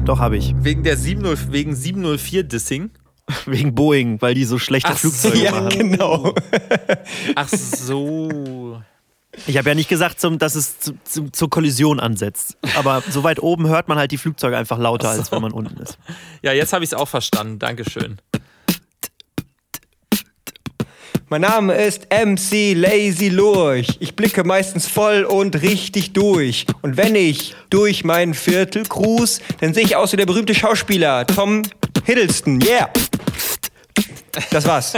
Doch, 0.04 0.20
habe 0.20 0.36
ich. 0.36 0.54
Wegen 0.58 0.84
der 0.84 0.98
70, 0.98 1.54
wegen 1.54 1.76
704 1.76 2.44
Dissing. 2.44 2.90
Wegen 3.46 3.74
Boeing, 3.74 4.22
weil 4.22 4.34
die 4.34 4.44
so 4.44 4.60
schlechte 4.60 4.90
Ach 4.92 4.98
Flugzeuge 4.98 5.38
so. 5.38 5.44
Ja, 5.46 5.52
machen. 5.52 5.70
genau. 5.70 6.36
Ach 7.36 7.48
so. 7.48 8.82
Ich 9.46 9.58
habe 9.58 9.70
ja 9.70 9.76
nicht 9.76 9.88
gesagt, 9.88 10.20
zum, 10.20 10.40
dass 10.40 10.56
es 10.56 10.80
zu, 10.80 10.98
zu, 11.06 11.30
zur 11.30 11.50
Kollision 11.50 12.02
ansetzt. 12.02 12.58
Aber 12.76 13.02
so 13.10 13.24
weit 13.24 13.42
oben 13.42 13.68
hört 13.68 13.88
man 13.88 13.98
halt 13.98 14.12
die 14.12 14.18
Flugzeuge 14.18 14.58
einfach 14.58 14.78
lauter, 14.78 15.10
als 15.10 15.32
wenn 15.32 15.42
man 15.42 15.54
unten 15.54 15.78
ist. 15.78 15.98
Ja, 16.42 16.52
jetzt 16.52 16.74
habe 16.74 16.84
ich 16.84 16.92
es 16.92 16.94
auch 16.94 17.08
verstanden. 17.08 17.60
Dankeschön. 17.60 18.18
Mein 21.30 21.42
Name 21.42 21.74
ist 21.76 22.08
MC 22.10 22.74
Lazy 22.74 23.28
Lurch. 23.30 23.98
Ich 24.00 24.16
blicke 24.16 24.46
meistens 24.46 24.88
voll 24.88 25.24
und 25.26 25.62
richtig 25.62 26.14
durch. 26.14 26.66
Und 26.82 26.96
wenn 26.96 27.16
ich 27.16 27.54
durch 27.70 28.06
mein 28.06 28.34
Viertel 28.34 28.84
cruise, 28.84 29.42
dann 29.60 29.74
sehe 29.74 29.84
ich 29.84 29.96
aus 29.98 30.14
wie 30.14 30.18
der 30.18 30.26
berühmte 30.26 30.56
Schauspieler 30.56 31.28
Tom 31.28 31.64
Hiddleston. 32.06 32.62
Yeah! 32.62 32.90
Das 34.52 34.66
war's. 34.66 34.94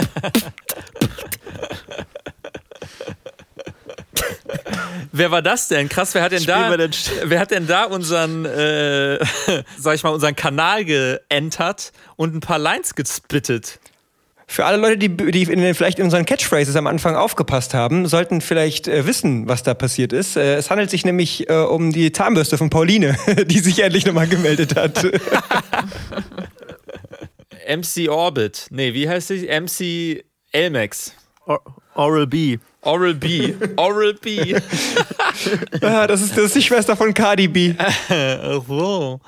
Wer 5.11 5.31
war 5.31 5.41
das 5.41 5.67
denn? 5.67 5.89
Krass, 5.89 6.13
wer 6.13 6.21
hat 6.21 6.31
denn 6.31 6.45
da, 6.45 6.77
denn- 6.77 6.91
wer 7.23 7.39
hat 7.39 7.51
denn 7.51 7.65
da 7.65 7.85
unseren, 7.85 8.45
äh, 8.45 9.17
sag 9.77 9.95
ich 9.95 10.03
mal, 10.03 10.11
unseren 10.11 10.35
Kanal 10.35 10.85
geentert 10.85 11.91
und 12.17 12.35
ein 12.35 12.39
paar 12.39 12.59
Lines 12.59 12.93
gesplittet? 12.93 13.79
Für 14.51 14.65
alle 14.65 14.77
Leute, 14.77 14.97
die, 14.97 15.15
die 15.15 15.43
in 15.43 15.75
vielleicht 15.75 15.99
in 15.99 16.05
unseren 16.05 16.25
Catchphrases 16.25 16.75
am 16.75 16.87
Anfang 16.87 17.15
aufgepasst 17.15 17.75
haben, 17.75 18.07
sollten 18.07 18.41
vielleicht 18.41 18.87
äh, 18.87 19.05
wissen, 19.05 19.47
was 19.47 19.61
da 19.61 19.75
passiert 19.75 20.11
ist. 20.11 20.37
Äh, 20.37 20.55
es 20.55 20.71
handelt 20.71 20.89
sich 20.89 21.05
nämlich 21.05 21.47
äh, 21.51 21.53
um 21.53 21.91
die 21.91 22.11
Zahnbürste 22.11 22.57
von 22.57 22.71
Pauline, 22.71 23.15
die 23.45 23.59
sich 23.59 23.77
endlich 23.83 24.07
nochmal 24.07 24.27
gemeldet 24.27 24.75
hat. 24.75 25.03
MC 27.67 28.09
Orbit. 28.09 28.65
Nee, 28.71 28.95
wie 28.95 29.07
heißt 29.07 29.27
sie? 29.27 29.47
MC 29.47 30.25
Elmex. 30.51 31.13
Or 31.49 31.61
Oral 31.95 32.27
B. 32.27 32.59
Oral 32.81 33.15
B. 33.15 33.55
Oral 33.75 34.13
B. 34.13 34.55
ah, 35.81 36.05
das, 36.05 36.21
ist, 36.21 36.37
das 36.37 36.45
ist 36.45 36.55
die 36.55 36.61
Schwester 36.61 36.95
von 36.95 37.11
Cardi 37.11 37.47
B. 37.47 37.73
Ach 37.79 38.61
so. 38.67 39.19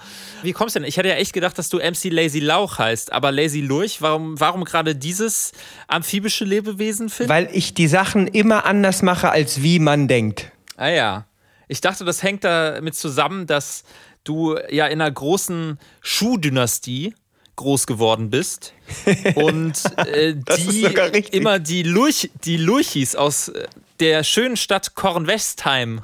Wie 0.44 0.54
kommst 0.54 0.76
du 0.76 0.80
denn? 0.80 0.88
Ich 0.88 0.98
hätte 0.98 1.10
ja 1.10 1.16
echt 1.16 1.34
gedacht, 1.34 1.58
dass 1.58 1.70
du 1.70 1.80
MC 1.80 2.12
Lazy 2.12 2.40
Lauch 2.40 2.78
heißt, 2.78 3.12
aber 3.12 3.32
Lazy 3.32 3.62
Lurch, 3.62 4.04
warum, 4.04 4.40
warum 4.40 4.64
gerade 4.66 4.96
dieses 4.96 5.52
amphibische 5.88 6.46
Lebewesen 6.46 7.10
finden? 7.10 7.30
Weil 7.30 7.50
ich 7.52 7.74
die 7.74 7.88
Sachen 7.88 8.28
immer 8.28 8.66
anders 8.66 9.02
mache, 9.02 9.32
als 9.32 9.64
wie 9.64 9.80
man 9.80 10.08
denkt. 10.08 10.52
Ah 10.78 10.90
ja. 10.90 11.26
Ich 11.68 11.82
dachte, 11.82 12.06
das 12.06 12.22
hängt 12.22 12.44
damit 12.44 12.94
zusammen, 12.96 13.48
dass 13.48 13.84
du 14.24 14.58
ja 14.70 14.86
in 14.86 15.02
einer 15.02 15.12
großen 15.12 15.80
Schuhdynastie 16.02 17.16
groß 17.62 17.88
geworden 17.88 18.30
bist 18.30 18.74
und 19.36 19.74
äh, 19.97 20.36
die 20.36 20.86
immer 21.32 21.60
die, 21.60 21.84
Lurch, 21.84 22.30
die 22.43 22.58
Lurchis 22.58 23.15
aus 23.15 23.50
äh, 23.50 23.67
der 24.00 24.24
schönen 24.24 24.58
Stadt 24.58 24.95
Kornwestheim 24.95 26.02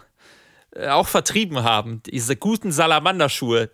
äh, 0.75 0.89
auch 0.89 1.07
vertrieben 1.07 1.63
haben. 1.63 2.01
Diese 2.05 2.35
guten 2.35 2.71
Salamanderschuhe. 2.71 3.69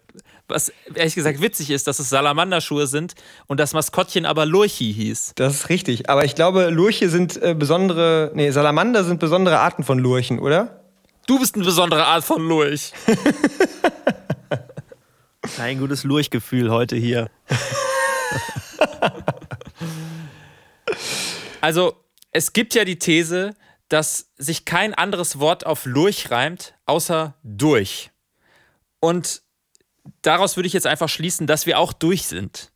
Was 0.48 0.72
ehrlich 0.94 1.16
gesagt 1.16 1.42
witzig 1.42 1.70
ist, 1.70 1.88
dass 1.88 2.00
es 2.00 2.10
Salamanderschuhe 2.10 2.88
sind 2.88 3.16
und 3.48 3.60
das 3.60 3.74
Maskottchen 3.74 4.26
aber 4.26 4.46
Lurchi 4.46 4.94
hieß. 4.94 5.34
Das 5.36 5.54
ist 5.54 5.70
richtig. 5.70 6.10
Aber 6.10 6.26
ich 6.26 6.36
glaube, 6.36 6.70
Lurche 6.70 7.10
sind 7.10 7.42
äh, 7.42 7.56
besondere, 7.58 8.32
nee, 8.34 8.52
Salamander 8.52 9.04
sind 9.04 9.20
besondere 9.20 9.60
Arten 9.60 9.84
von 9.84 10.00
Lurchen, 10.00 10.40
oder? 10.40 10.82
Du 11.26 11.40
bist 11.40 11.56
eine 11.56 11.64
besondere 11.64 12.06
Art 12.06 12.24
von 12.24 12.42
Lurch. 12.46 12.92
Ein 15.60 15.80
gutes 15.80 16.04
Lurchgefühl 16.04 16.72
heute 16.72 16.96
hier. 16.96 17.30
Also, 21.62 21.96
es 22.32 22.52
gibt 22.52 22.76
ja 22.76 22.84
die 22.84 23.00
These, 23.00 23.56
dass 23.88 24.32
sich 24.38 24.66
kein 24.66 24.94
anderes 24.94 25.40
Wort 25.40 25.66
auf 25.66 25.86
Lurch 25.86 26.30
reimt, 26.30 26.74
außer 26.86 27.36
durch. 27.44 28.12
Und 29.00 29.44
daraus 30.22 30.58
würde 30.58 30.68
ich 30.68 30.74
jetzt 30.74 30.88
einfach 30.88 31.08
schließen, 31.08 31.48
dass 31.48 31.66
wir 31.66 31.80
auch 31.80 31.94
durch 31.94 32.24
sind. 32.24 32.72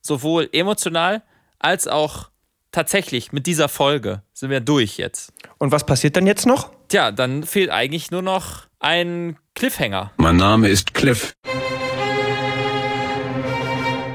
Sowohl 0.00 0.48
emotional 0.52 1.22
als 1.58 1.86
auch 1.86 2.30
tatsächlich 2.72 3.30
mit 3.30 3.46
dieser 3.46 3.68
Folge 3.68 4.22
sind 4.32 4.50
wir 4.50 4.60
durch 4.60 4.96
jetzt. 4.96 5.32
Und 5.58 5.70
was 5.70 5.86
passiert 5.86 6.16
dann 6.16 6.26
jetzt 6.26 6.44
noch? 6.44 6.70
Tja, 6.88 7.12
dann 7.12 7.44
fehlt 7.44 7.70
eigentlich 7.70 8.10
nur 8.10 8.22
noch 8.22 8.66
ein 8.80 9.38
Cliffhanger. 9.54 10.10
Mein 10.16 10.36
Name 10.36 10.68
ist 10.68 10.92
Cliff. 10.92 11.36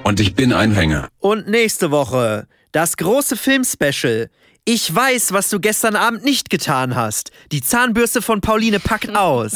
Und 0.09 0.19
ich 0.19 0.33
bin 0.33 0.53
ein 0.53 0.71
Hänger. 0.71 1.07
Und 1.19 1.47
nächste 1.47 1.91
Woche 1.91 2.47
das 2.71 2.97
große 2.97 3.37
Filmspecial. 3.37 4.31
Ich 4.65 4.95
weiß, 4.95 5.33
was 5.33 5.49
du 5.49 5.59
gestern 5.59 5.95
Abend 5.95 6.23
nicht 6.23 6.49
getan 6.49 6.95
hast. 6.95 7.29
Die 7.51 7.61
Zahnbürste 7.61 8.23
von 8.23 8.41
Pauline 8.41 8.79
packt 8.79 9.15
aus. 9.15 9.51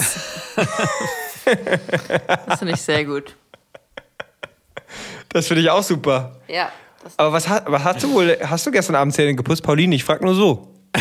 Das 2.45 2.59
finde 2.59 2.75
ich 2.75 2.81
sehr 2.83 3.03
gut. 3.03 3.35
Das 5.29 5.47
finde 5.47 5.63
ich 5.63 5.71
auch 5.71 5.81
super. 5.81 6.39
Ja. 6.47 6.71
Das 7.03 7.17
Aber 7.17 7.33
was, 7.33 7.49
was 7.49 7.83
hast 7.83 8.03
du 8.03 8.13
wohl, 8.13 8.37
hast 8.43 8.63
du 8.67 8.69
gestern 8.69 8.95
Abend 8.95 9.15
Zähne 9.15 9.33
geputzt, 9.33 9.63
Pauline? 9.63 9.95
Ich 9.95 10.03
frag 10.03 10.21
nur 10.21 10.35
so. 10.35 10.69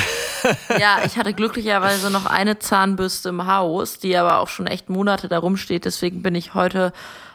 Ja, 0.80 1.02
ich 1.04 1.18
hatte 1.18 1.34
glücklicherweise 1.34 2.10
noch 2.10 2.24
eine 2.26 2.58
Zahnbürste 2.58 3.28
im 3.28 3.46
Haus, 3.46 4.00
die 4.00 4.16
aber 4.16 4.38
auch 4.38 4.48
schon 4.48 4.66
echt 4.66 4.88
Monate 4.88 5.28
da 5.28 5.38
rumsteht. 5.38 5.84
Deswegen 5.84 6.22
bin 6.22 6.34
ich 6.34 6.54
heute 6.54 6.92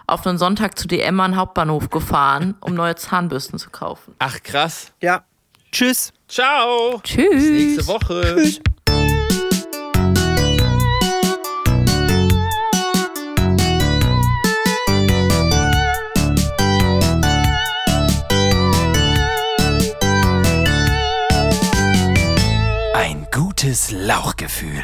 auf 0.08 0.26
einen 0.26 0.38
Sonntag 0.38 0.80
zu 0.80 0.88
DM 0.88 1.20
an 1.20 1.32
den 1.32 1.38
Hauptbahnhof 1.38 1.90
gefahren, 1.90 2.56
um 2.62 2.74
neue 2.74 2.96
Zahnbürsten 2.96 3.60
zu 3.60 3.70
kaufen. 3.70 4.16
Ach 4.20 4.42
krass. 4.42 4.94
Ja. 5.02 5.24
Tschüss. 5.72 6.14
Ciao. 6.30 7.00
Tschüss. 7.04 7.30
Bis 7.30 7.50
nächste 7.50 7.88
Woche. 7.88 8.36
Ein 22.94 23.28
gutes 23.32 23.92
Lauchgefühl. 23.92 24.84